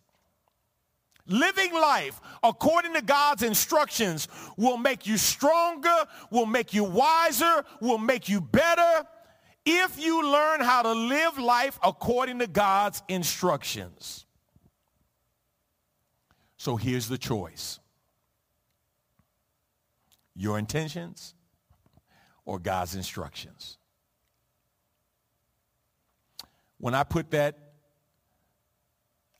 Living 1.29 1.73
life 1.73 2.19
according 2.43 2.95
to 2.95 3.01
God's 3.01 3.43
instructions 3.43 4.27
will 4.57 4.77
make 4.77 5.05
you 5.05 5.15
stronger, 5.15 5.95
will 6.31 6.47
make 6.47 6.73
you 6.73 6.83
wiser, 6.83 7.63
will 7.79 7.99
make 7.99 8.27
you 8.27 8.41
better 8.41 9.05
if 9.65 10.03
you 10.03 10.31
learn 10.31 10.61
how 10.61 10.81
to 10.81 10.91
live 10.91 11.37
life 11.37 11.79
according 11.83 12.39
to 12.39 12.47
God's 12.47 13.03
instructions. 13.07 14.25
So 16.57 16.75
here's 16.75 17.07
the 17.07 17.17
choice. 17.17 17.79
Your 20.35 20.57
intentions 20.57 21.35
or 22.43 22.57
God's 22.57 22.95
instructions. 22.95 23.77
When 26.79 26.95
I 26.95 27.03
put 27.03 27.31
that 27.31 27.57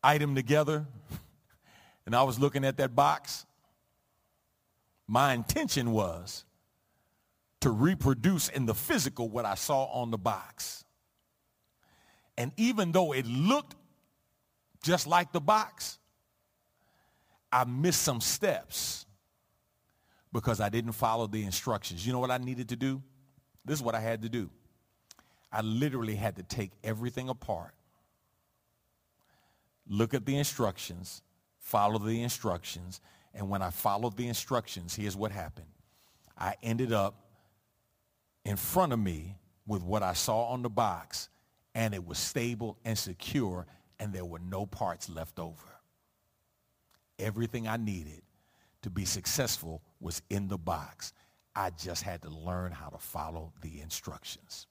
item 0.03 0.35
together, 0.35 0.85
and 2.09 2.15
I 2.15 2.23
was 2.23 2.39
looking 2.39 2.65
at 2.65 2.77
that 2.77 2.95
box, 2.95 3.45
my 5.07 5.31
intention 5.35 5.91
was 5.91 6.43
to 7.59 7.69
reproduce 7.69 8.49
in 8.49 8.65
the 8.65 8.73
physical 8.73 9.29
what 9.29 9.45
I 9.45 9.53
saw 9.53 9.83
on 9.83 10.09
the 10.09 10.17
box. 10.17 10.83
And 12.35 12.51
even 12.57 12.91
though 12.91 13.13
it 13.13 13.27
looked 13.27 13.75
just 14.81 15.05
like 15.05 15.31
the 15.31 15.39
box, 15.39 15.99
I 17.51 17.63
missed 17.65 18.01
some 18.01 18.21
steps 18.21 19.05
because 20.33 20.59
I 20.59 20.69
didn't 20.69 20.93
follow 20.93 21.27
the 21.27 21.43
instructions. 21.43 22.07
You 22.07 22.11
know 22.11 22.19
what 22.19 22.31
I 22.31 22.39
needed 22.39 22.69
to 22.69 22.75
do? 22.75 23.03
This 23.63 23.77
is 23.77 23.83
what 23.83 23.93
I 23.93 23.99
had 23.99 24.23
to 24.23 24.29
do. 24.29 24.49
I 25.51 25.61
literally 25.61 26.15
had 26.15 26.37
to 26.37 26.43
take 26.43 26.71
everything 26.83 27.29
apart, 27.29 27.75
look 29.87 30.15
at 30.15 30.25
the 30.25 30.35
instructions, 30.35 31.21
follow 31.59 31.99
the 31.99 32.21
instructions. 32.23 33.01
And 33.33 33.49
when 33.49 33.61
I 33.61 33.69
followed 33.69 34.17
the 34.17 34.27
instructions, 34.27 34.95
here's 34.95 35.15
what 35.15 35.31
happened. 35.31 35.67
I 36.37 36.55
ended 36.63 36.93
up 36.93 37.15
in 38.45 38.55
front 38.55 38.93
of 38.93 38.99
me 38.99 39.35
with 39.67 39.83
what 39.83 40.01
I 40.01 40.13
saw 40.13 40.45
on 40.45 40.63
the 40.63 40.69
box, 40.69 41.29
and 41.75 41.93
it 41.93 42.05
was 42.05 42.17
stable 42.17 42.77
and 42.83 42.97
secure, 42.97 43.67
and 43.99 44.11
there 44.11 44.25
were 44.25 44.39
no 44.39 44.65
parts 44.65 45.09
left 45.09 45.37
over. 45.37 45.79
Everything 47.19 47.67
I 47.67 47.77
needed 47.77 48.21
to 48.81 48.89
be 48.89 49.05
successful 49.05 49.81
was 49.99 50.21
in 50.29 50.47
the 50.47 50.57
box. 50.57 51.13
I 51.55 51.71
just 51.71 52.03
had 52.03 52.21
to 52.23 52.29
learn 52.29 52.71
how 52.71 52.89
to 52.89 52.97
follow 52.97 53.51
the 53.61 53.81
instructions. 53.81 54.65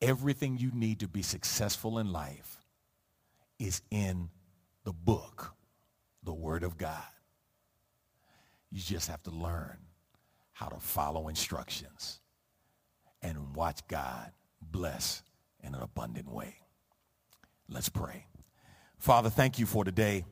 Everything 0.00 0.56
you 0.58 0.70
need 0.72 1.00
to 1.00 1.08
be 1.08 1.22
successful 1.22 1.98
in 1.98 2.10
life 2.10 2.58
is 3.58 3.82
in 3.90 4.30
the 4.84 4.92
book, 4.92 5.54
the 6.22 6.32
Word 6.32 6.62
of 6.62 6.78
God. 6.78 7.02
You 8.70 8.80
just 8.80 9.08
have 9.08 9.22
to 9.24 9.30
learn 9.30 9.76
how 10.52 10.68
to 10.68 10.76
follow 10.76 11.28
instructions 11.28 12.20
and 13.22 13.54
watch 13.54 13.80
God 13.88 14.30
bless 14.60 15.22
in 15.62 15.74
an 15.74 15.82
abundant 15.82 16.30
way. 16.30 16.56
Let's 17.68 17.88
pray. 17.88 18.26
Father, 18.98 19.30
thank 19.30 19.58
you 19.58 19.66
for 19.66 19.84
today. 19.84 20.24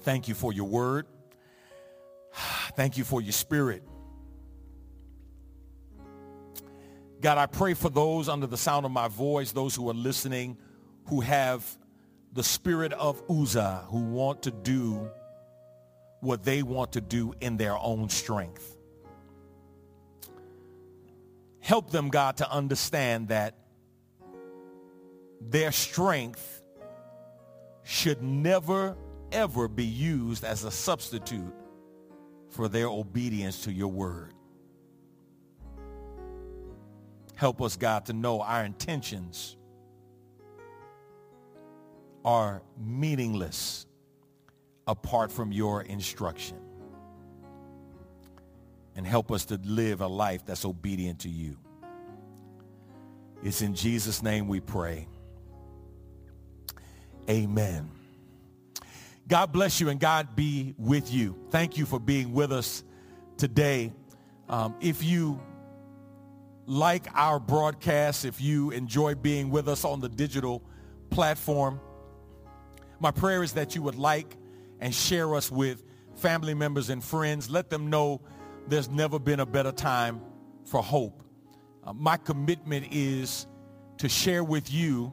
Thank 0.00 0.28
you 0.28 0.34
for 0.34 0.52
your 0.52 0.68
word. 0.68 1.06
Thank 2.76 2.96
you 2.96 3.04
for 3.04 3.20
your 3.20 3.32
spirit. 3.32 3.82
God, 7.20 7.36
I 7.36 7.46
pray 7.46 7.74
for 7.74 7.90
those 7.90 8.28
under 8.28 8.46
the 8.46 8.56
sound 8.56 8.86
of 8.86 8.92
my 8.92 9.08
voice, 9.08 9.52
those 9.52 9.74
who 9.74 9.90
are 9.90 9.94
listening, 9.94 10.56
who 11.06 11.20
have 11.20 11.64
the 12.32 12.44
spirit 12.44 12.92
of 12.92 13.22
Uzzah 13.28 13.84
who 13.88 14.00
want 14.00 14.42
to 14.42 14.50
do 14.50 15.10
what 16.20 16.44
they 16.44 16.62
want 16.62 16.92
to 16.92 17.00
do 17.00 17.34
in 17.40 17.56
their 17.56 17.76
own 17.76 18.08
strength. 18.08 18.76
Help 21.60 21.90
them, 21.90 22.08
God, 22.08 22.36
to 22.38 22.50
understand 22.50 23.28
that 23.28 23.54
their 25.40 25.72
strength 25.72 26.62
should 27.82 28.22
never, 28.22 28.96
ever 29.32 29.68
be 29.68 29.84
used 29.84 30.44
as 30.44 30.64
a 30.64 30.70
substitute 30.70 31.54
for 32.50 32.68
their 32.68 32.86
obedience 32.86 33.64
to 33.64 33.72
your 33.72 33.88
word. 33.88 34.34
Help 37.34 37.62
us, 37.62 37.76
God, 37.76 38.06
to 38.06 38.12
know 38.12 38.42
our 38.42 38.64
intentions 38.64 39.56
are 42.24 42.62
meaningless 42.78 43.86
apart 44.86 45.30
from 45.30 45.52
your 45.52 45.82
instruction. 45.82 46.58
And 48.96 49.06
help 49.06 49.30
us 49.30 49.46
to 49.46 49.60
live 49.64 50.00
a 50.00 50.06
life 50.06 50.44
that's 50.44 50.64
obedient 50.64 51.20
to 51.20 51.28
you. 51.28 51.56
It's 53.42 53.62
in 53.62 53.74
Jesus' 53.74 54.22
name 54.22 54.48
we 54.48 54.60
pray. 54.60 55.06
Amen. 57.28 57.90
God 59.28 59.52
bless 59.52 59.80
you 59.80 59.88
and 59.88 60.00
God 60.00 60.34
be 60.34 60.74
with 60.76 61.12
you. 61.12 61.38
Thank 61.50 61.78
you 61.78 61.86
for 61.86 62.00
being 62.00 62.32
with 62.32 62.52
us 62.52 62.82
today. 63.36 63.92
Um, 64.48 64.74
if 64.80 65.04
you 65.04 65.40
like 66.66 67.06
our 67.14 67.38
broadcast, 67.38 68.24
if 68.24 68.40
you 68.40 68.72
enjoy 68.72 69.14
being 69.14 69.50
with 69.50 69.68
us 69.68 69.84
on 69.84 70.00
the 70.00 70.08
digital 70.08 70.62
platform, 71.10 71.80
my 73.00 73.10
prayer 73.10 73.42
is 73.42 73.52
that 73.52 73.74
you 73.74 73.82
would 73.82 73.96
like 73.96 74.36
and 74.78 74.94
share 74.94 75.34
us 75.34 75.50
with 75.50 75.82
family 76.16 76.54
members 76.54 76.90
and 76.90 77.02
friends. 77.02 77.48
Let 77.50 77.70
them 77.70 77.88
know 77.88 78.20
there's 78.68 78.90
never 78.90 79.18
been 79.18 79.40
a 79.40 79.46
better 79.46 79.72
time 79.72 80.20
for 80.64 80.82
hope. 80.82 81.22
Uh, 81.82 81.94
my 81.94 82.16
commitment 82.16 82.88
is 82.90 83.46
to 83.98 84.08
share 84.08 84.44
with 84.44 84.72
you 84.72 85.12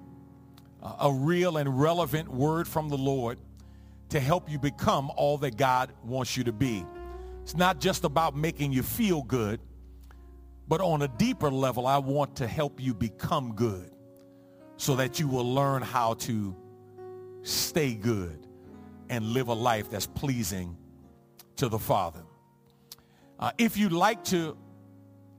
uh, 0.83 0.95
a 1.01 1.11
real 1.11 1.57
and 1.57 1.79
relevant 1.79 2.27
word 2.27 2.67
from 2.67 2.89
the 2.89 2.97
Lord 2.97 3.39
to 4.09 4.19
help 4.19 4.49
you 4.49 4.59
become 4.59 5.11
all 5.15 5.37
that 5.39 5.57
God 5.57 5.91
wants 6.03 6.37
you 6.37 6.43
to 6.43 6.53
be. 6.53 6.85
It's 7.43 7.55
not 7.55 7.79
just 7.79 8.03
about 8.03 8.35
making 8.35 8.73
you 8.73 8.83
feel 8.83 9.23
good, 9.23 9.59
but 10.67 10.81
on 10.81 11.01
a 11.01 11.07
deeper 11.07 11.49
level, 11.49 11.87
I 11.87 11.97
want 11.97 12.35
to 12.37 12.47
help 12.47 12.81
you 12.81 12.93
become 12.93 13.53
good 13.55 13.91
so 14.75 14.95
that 14.97 15.19
you 15.19 15.27
will 15.27 15.53
learn 15.53 15.81
how 15.81 16.15
to 16.15 16.55
stay 17.47 17.93
good, 17.93 18.45
and 19.09 19.25
live 19.25 19.47
a 19.47 19.53
life 19.53 19.89
that's 19.89 20.05
pleasing 20.05 20.75
to 21.55 21.69
the 21.69 21.79
Father. 21.79 22.23
Uh, 23.39 23.51
if 23.57 23.77
you'd 23.77 23.93
like 23.93 24.23
to 24.25 24.57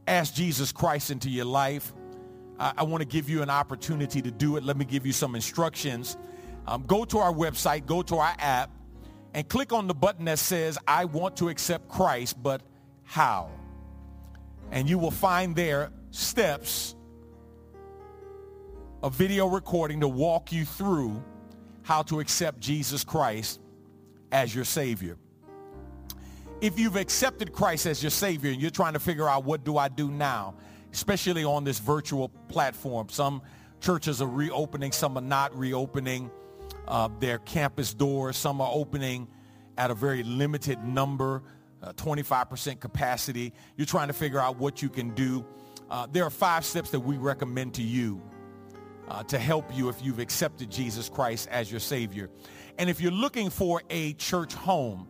ask 0.06 0.32
Jesus 0.34 0.72
Christ 0.72 1.10
into 1.10 1.28
your 1.28 1.44
life, 1.44 1.92
I, 2.58 2.72
I 2.78 2.82
want 2.84 3.02
to 3.02 3.06
give 3.06 3.28
you 3.28 3.42
an 3.42 3.50
opportunity 3.50 4.22
to 4.22 4.30
do 4.30 4.56
it. 4.56 4.64
Let 4.64 4.76
me 4.76 4.84
give 4.84 5.04
you 5.04 5.12
some 5.12 5.34
instructions. 5.34 6.16
Um, 6.66 6.84
go 6.86 7.04
to 7.04 7.18
our 7.18 7.32
website, 7.32 7.84
go 7.84 8.02
to 8.02 8.16
our 8.16 8.34
app, 8.38 8.70
and 9.34 9.46
click 9.46 9.72
on 9.72 9.86
the 9.86 9.94
button 9.94 10.24
that 10.24 10.38
says, 10.38 10.78
I 10.88 11.04
want 11.04 11.36
to 11.36 11.50
accept 11.50 11.88
Christ, 11.88 12.42
but 12.42 12.62
how? 13.04 13.50
And 14.70 14.88
you 14.88 14.98
will 14.98 15.10
find 15.10 15.54
there 15.54 15.90
steps, 16.10 16.94
a 19.02 19.10
video 19.10 19.46
recording 19.46 20.00
to 20.00 20.08
walk 20.08 20.52
you 20.52 20.64
through 20.64 21.22
how 21.88 22.02
to 22.02 22.20
accept 22.20 22.60
Jesus 22.60 23.02
Christ 23.02 23.60
as 24.30 24.54
your 24.54 24.66
Savior. 24.66 25.16
If 26.60 26.78
you've 26.78 26.96
accepted 26.96 27.50
Christ 27.50 27.86
as 27.86 28.02
your 28.02 28.10
Savior 28.10 28.50
and 28.50 28.60
you're 28.60 28.70
trying 28.70 28.92
to 28.92 28.98
figure 28.98 29.26
out 29.26 29.44
what 29.44 29.64
do 29.64 29.78
I 29.78 29.88
do 29.88 30.10
now, 30.10 30.54
especially 30.92 31.44
on 31.44 31.64
this 31.64 31.78
virtual 31.78 32.28
platform, 32.48 33.08
some 33.08 33.40
churches 33.80 34.20
are 34.20 34.28
reopening, 34.28 34.92
some 34.92 35.16
are 35.16 35.22
not 35.22 35.56
reopening 35.56 36.30
uh, 36.86 37.08
their 37.20 37.38
campus 37.38 37.94
doors, 37.94 38.36
some 38.36 38.60
are 38.60 38.70
opening 38.70 39.26
at 39.78 39.90
a 39.90 39.94
very 39.94 40.22
limited 40.22 40.84
number, 40.84 41.42
uh, 41.82 41.94
25% 41.94 42.80
capacity. 42.80 43.54
You're 43.78 43.86
trying 43.86 44.08
to 44.08 44.14
figure 44.14 44.40
out 44.40 44.58
what 44.58 44.82
you 44.82 44.90
can 44.90 45.14
do. 45.14 45.42
Uh, 45.90 46.06
there 46.12 46.24
are 46.24 46.30
five 46.30 46.66
steps 46.66 46.90
that 46.90 47.00
we 47.00 47.16
recommend 47.16 47.72
to 47.76 47.82
you 47.82 48.20
uh, 49.08 49.22
to 49.24 49.38
help 49.38 49.74
you 49.74 49.88
if 49.88 50.02
you've 50.02 50.18
accepted 50.18 50.70
Jesus 50.70 51.08
Christ 51.08 51.48
as 51.50 51.70
your 51.70 51.80
Savior. 51.80 52.30
And 52.78 52.88
if 52.88 53.00
you're 53.00 53.10
looking 53.10 53.50
for 53.50 53.82
a 53.90 54.12
church 54.14 54.54
home, 54.54 55.08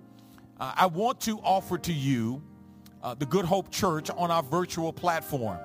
uh, 0.58 0.72
I 0.76 0.86
want 0.86 1.20
to 1.22 1.38
offer 1.38 1.78
to 1.78 1.92
you 1.92 2.42
uh, 3.02 3.14
the 3.14 3.26
Good 3.26 3.44
Hope 3.44 3.70
Church 3.70 4.10
on 4.10 4.30
our 4.30 4.42
virtual 4.42 4.92
platform. 4.92 5.58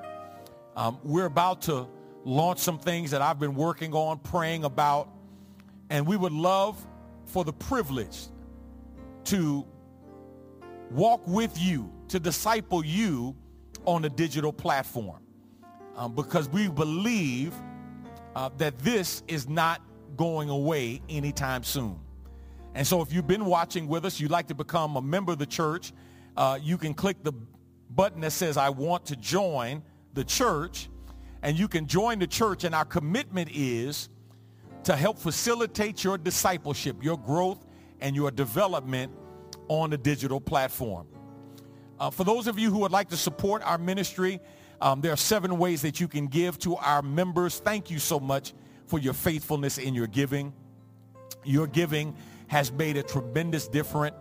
Um, 0.75 0.99
we're 1.03 1.25
about 1.25 1.61
to 1.63 1.87
launch 2.25 2.59
some 2.59 2.79
things 2.79 3.11
that 3.11 3.21
I've 3.21 3.39
been 3.39 3.55
working 3.55 3.93
on, 3.93 4.19
praying 4.19 4.63
about, 4.63 5.09
and 5.89 6.05
we 6.07 6.17
would 6.17 6.31
love 6.31 6.83
for 7.25 7.43
the 7.43 7.53
privilege 7.53 8.27
to 9.25 9.65
walk 10.91 11.21
with 11.27 11.57
you, 11.59 11.91
to 12.09 12.19
disciple 12.19 12.83
you 12.83 13.35
on 13.85 14.05
a 14.05 14.09
digital 14.09 14.53
platform. 14.53 15.19
Um, 15.95 16.15
because 16.15 16.49
we 16.49 16.67
believe 16.69 17.53
uh, 18.35 18.49
that 18.57 18.77
this 18.79 19.23
is 19.27 19.47
not 19.47 19.81
going 20.15 20.49
away 20.49 21.01
anytime 21.09 21.63
soon. 21.63 21.99
And 22.75 22.85
so 22.85 23.01
if 23.01 23.13
you've 23.13 23.27
been 23.27 23.45
watching 23.45 23.87
with 23.87 24.05
us, 24.05 24.19
you'd 24.19 24.31
like 24.31 24.47
to 24.47 24.55
become 24.55 24.95
a 24.95 25.01
member 25.01 25.31
of 25.31 25.39
the 25.39 25.45
church, 25.45 25.93
uh, 26.35 26.57
you 26.61 26.77
can 26.77 26.93
click 26.93 27.23
the 27.23 27.33
button 27.89 28.21
that 28.21 28.31
says, 28.31 28.57
I 28.57 28.69
want 28.69 29.05
to 29.07 29.15
join 29.15 29.83
the 30.13 30.23
church. 30.23 30.89
And 31.43 31.59
you 31.59 31.67
can 31.67 31.87
join 31.87 32.19
the 32.19 32.27
church. 32.27 32.63
And 32.63 32.73
our 32.73 32.85
commitment 32.85 33.49
is 33.53 34.09
to 34.85 34.95
help 34.95 35.19
facilitate 35.19 36.03
your 36.03 36.17
discipleship, 36.17 37.03
your 37.03 37.17
growth, 37.17 37.65
and 38.01 38.15
your 38.15 38.31
development 38.31 39.11
on 39.67 39.89
the 39.89 39.97
digital 39.97 40.41
platform. 40.41 41.07
Uh, 41.99 42.09
for 42.09 42.23
those 42.23 42.47
of 42.47 42.57
you 42.57 42.71
who 42.71 42.79
would 42.79 42.91
like 42.91 43.09
to 43.09 43.17
support 43.17 43.61
our 43.63 43.77
ministry, 43.77 44.39
um, 44.83 44.99
there 44.99 45.13
are 45.13 45.17
seven 45.17 45.57
ways 45.57 45.81
that 45.83 46.01
you 46.01 46.09
can 46.09 46.27
give 46.27 46.59
to 46.59 46.75
our 46.75 47.01
members. 47.01 47.59
Thank 47.59 47.89
you 47.89 47.99
so 47.99 48.19
much 48.19 48.53
for 48.85 48.99
your 48.99 49.13
faithfulness 49.13 49.77
in 49.77 49.95
your 49.95 50.07
giving. 50.07 50.51
Your 51.45 51.67
giving 51.67 52.13
has 52.47 52.69
made 52.69 52.97
a 52.97 53.03
tremendous 53.03 53.69
different, 53.69 54.13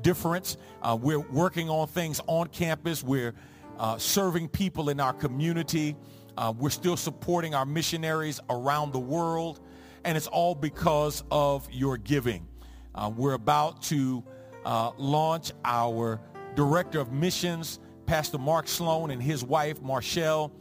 difference. 0.00 0.56
Uh, 0.80 0.96
we're 0.98 1.20
working 1.20 1.68
on 1.68 1.86
things 1.86 2.22
on 2.28 2.48
campus. 2.48 3.02
We're 3.04 3.34
uh, 3.78 3.98
serving 3.98 4.48
people 4.48 4.88
in 4.88 5.00
our 5.00 5.12
community. 5.12 5.94
Uh, 6.38 6.54
we're 6.56 6.70
still 6.70 6.96
supporting 6.96 7.54
our 7.54 7.66
missionaries 7.66 8.40
around 8.48 8.94
the 8.94 8.98
world. 8.98 9.60
And 10.04 10.16
it's 10.16 10.28
all 10.28 10.54
because 10.54 11.24
of 11.30 11.70
your 11.70 11.98
giving. 11.98 12.48
Uh, 12.94 13.12
we're 13.14 13.34
about 13.34 13.82
to 13.82 14.24
uh, 14.64 14.92
launch 14.96 15.52
our 15.62 16.22
Director 16.54 17.00
of 17.00 17.12
Missions, 17.12 17.80
Pastor 18.06 18.38
Mark 18.38 18.68
Sloan 18.68 19.10
and 19.10 19.22
his 19.22 19.44
wife, 19.44 19.82
Marshall. 19.82 20.52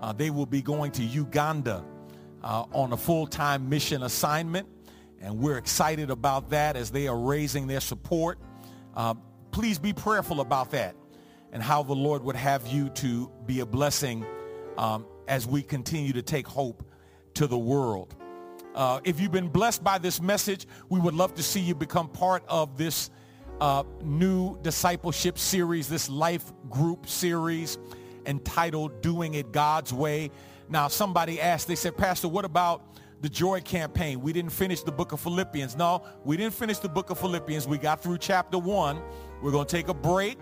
Uh, 0.00 0.12
they 0.12 0.30
will 0.30 0.46
be 0.46 0.62
going 0.62 0.90
to 0.92 1.02
Uganda 1.02 1.84
uh, 2.42 2.64
on 2.72 2.92
a 2.92 2.96
full-time 2.96 3.68
mission 3.68 4.02
assignment. 4.02 4.68
And 5.20 5.38
we're 5.38 5.58
excited 5.58 6.10
about 6.10 6.50
that 6.50 6.76
as 6.76 6.90
they 6.90 7.08
are 7.08 7.18
raising 7.18 7.66
their 7.66 7.80
support. 7.80 8.38
Uh, 8.94 9.14
please 9.50 9.78
be 9.78 9.92
prayerful 9.92 10.40
about 10.40 10.70
that 10.72 10.94
and 11.52 11.62
how 11.62 11.82
the 11.82 11.94
Lord 11.94 12.22
would 12.24 12.36
have 12.36 12.66
you 12.66 12.90
to 12.90 13.30
be 13.46 13.60
a 13.60 13.66
blessing 13.66 14.24
um, 14.76 15.06
as 15.26 15.46
we 15.46 15.62
continue 15.62 16.12
to 16.12 16.22
take 16.22 16.46
hope 16.46 16.84
to 17.34 17.46
the 17.46 17.58
world. 17.58 18.14
Uh, 18.74 19.00
if 19.04 19.20
you've 19.20 19.32
been 19.32 19.48
blessed 19.48 19.82
by 19.82 19.98
this 19.98 20.20
message, 20.20 20.66
we 20.88 21.00
would 21.00 21.14
love 21.14 21.34
to 21.34 21.42
see 21.42 21.60
you 21.60 21.74
become 21.74 22.08
part 22.08 22.44
of 22.48 22.76
this 22.76 23.10
uh, 23.60 23.82
new 24.02 24.58
discipleship 24.62 25.38
series, 25.38 25.88
this 25.88 26.08
life 26.08 26.52
group 26.68 27.08
series 27.08 27.78
entitled 28.26 29.00
Doing 29.02 29.34
It 29.34 29.52
God's 29.52 29.92
Way. 29.92 30.30
Now, 30.68 30.88
somebody 30.88 31.40
asked, 31.40 31.66
they 31.66 31.74
said, 31.74 31.96
Pastor, 31.96 32.28
what 32.28 32.44
about 32.44 32.84
the 33.20 33.28
joy 33.28 33.60
campaign? 33.60 34.20
We 34.20 34.32
didn't 34.32 34.52
finish 34.52 34.82
the 34.82 34.92
book 34.92 35.12
of 35.12 35.20
Philippians. 35.20 35.76
No, 35.76 36.04
we 36.24 36.36
didn't 36.36 36.54
finish 36.54 36.78
the 36.78 36.88
book 36.88 37.10
of 37.10 37.18
Philippians. 37.18 37.66
We 37.66 37.78
got 37.78 38.02
through 38.02 38.18
chapter 38.18 38.58
one. 38.58 39.00
We're 39.42 39.52
going 39.52 39.66
to 39.66 39.76
take 39.76 39.88
a 39.88 39.94
break. 39.94 40.38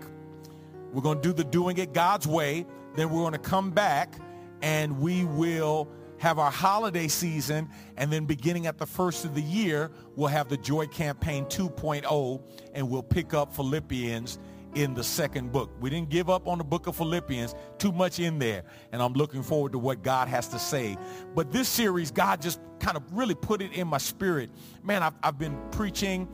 We're 0.91 1.01
going 1.01 1.21
to 1.21 1.27
do 1.27 1.33
the 1.33 1.43
Doing 1.43 1.77
It 1.77 1.93
God's 1.93 2.27
Way. 2.27 2.65
Then 2.95 3.09
we're 3.09 3.21
going 3.21 3.33
to 3.33 3.39
come 3.39 3.71
back 3.71 4.15
and 4.61 4.99
we 4.99 5.23
will 5.23 5.87
have 6.19 6.39
our 6.39 6.51
holiday 6.51 7.07
season, 7.07 7.69
and 7.95 8.11
then 8.11 8.25
beginning 8.25 8.67
at 8.67 8.77
the 8.77 8.85
first 8.85 9.25
of 9.25 9.35
the 9.35 9.41
year, 9.41 9.91
we'll 10.15 10.27
have 10.27 10.49
the 10.49 10.57
Joy 10.57 10.87
Campaign 10.87 11.45
2.0, 11.45 12.41
and 12.73 12.89
we'll 12.89 13.03
pick 13.03 13.33
up 13.33 13.53
Philippians 13.53 14.39
in 14.75 14.93
the 14.93 15.03
second 15.03 15.51
book. 15.51 15.71
We 15.79 15.89
didn't 15.89 16.09
give 16.09 16.29
up 16.29 16.47
on 16.47 16.57
the 16.57 16.63
book 16.63 16.87
of 16.87 16.95
Philippians, 16.95 17.55
too 17.77 17.91
much 17.91 18.19
in 18.19 18.39
there, 18.39 18.63
and 18.91 19.01
I'm 19.01 19.13
looking 19.13 19.43
forward 19.43 19.71
to 19.71 19.79
what 19.79 20.03
God 20.03 20.27
has 20.27 20.47
to 20.49 20.59
say. 20.59 20.97
But 21.35 21.51
this 21.51 21.67
series, 21.67 22.11
God 22.11 22.41
just 22.41 22.59
kind 22.79 22.97
of 22.97 23.03
really 23.11 23.35
put 23.35 23.61
it 23.61 23.73
in 23.73 23.87
my 23.87 23.97
spirit. 23.97 24.49
Man, 24.83 25.03
I've, 25.03 25.13
I've 25.23 25.37
been 25.37 25.57
preaching 25.71 26.27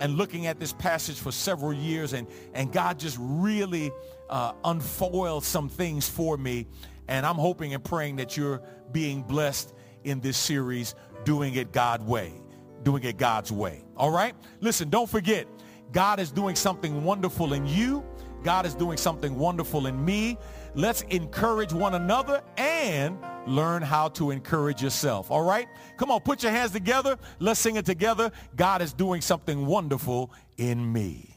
and 0.00 0.16
looking 0.16 0.46
at 0.46 0.58
this 0.58 0.72
passage 0.72 1.18
for 1.18 1.30
several 1.30 1.72
years, 1.72 2.12
and, 2.14 2.26
and 2.54 2.72
God 2.72 2.98
just 2.98 3.18
really 3.20 3.90
uh, 4.30 4.52
unfoiled 4.64 5.44
some 5.44 5.68
things 5.68 6.08
for 6.08 6.36
me. 6.36 6.66
And 7.06 7.26
I'm 7.26 7.36
hoping 7.36 7.74
and 7.74 7.84
praying 7.84 8.16
that 8.16 8.36
you're 8.36 8.62
being 8.92 9.22
blessed 9.22 9.74
in 10.04 10.20
this 10.20 10.36
series, 10.36 10.94
Doing 11.24 11.54
It 11.54 11.72
God 11.72 12.06
Way, 12.06 12.32
Doing 12.82 13.02
It 13.04 13.18
God's 13.18 13.52
Way. 13.52 13.84
All 13.96 14.10
right? 14.10 14.34
Listen, 14.60 14.88
don't 14.90 15.08
forget, 15.08 15.46
God 15.92 16.20
is 16.20 16.30
doing 16.30 16.56
something 16.56 17.04
wonderful 17.04 17.52
in 17.52 17.66
you. 17.66 18.04
God 18.42 18.64
is 18.64 18.74
doing 18.74 18.96
something 18.96 19.36
wonderful 19.38 19.86
in 19.86 20.02
me. 20.02 20.38
Let's 20.74 21.02
encourage 21.02 21.72
one 21.72 21.94
another 21.94 22.42
and 22.56 23.18
learn 23.46 23.82
how 23.82 24.08
to 24.10 24.30
encourage 24.30 24.82
yourself. 24.82 25.30
All 25.30 25.42
right? 25.42 25.66
Come 25.98 26.10
on, 26.10 26.20
put 26.20 26.42
your 26.42 26.52
hands 26.52 26.70
together. 26.72 27.18
Let's 27.38 27.60
sing 27.60 27.76
it 27.76 27.84
together. 27.84 28.30
God 28.56 28.80
is 28.80 28.92
doing 28.92 29.20
something 29.20 29.66
wonderful 29.66 30.32
in 30.56 30.90
me. 30.90 31.29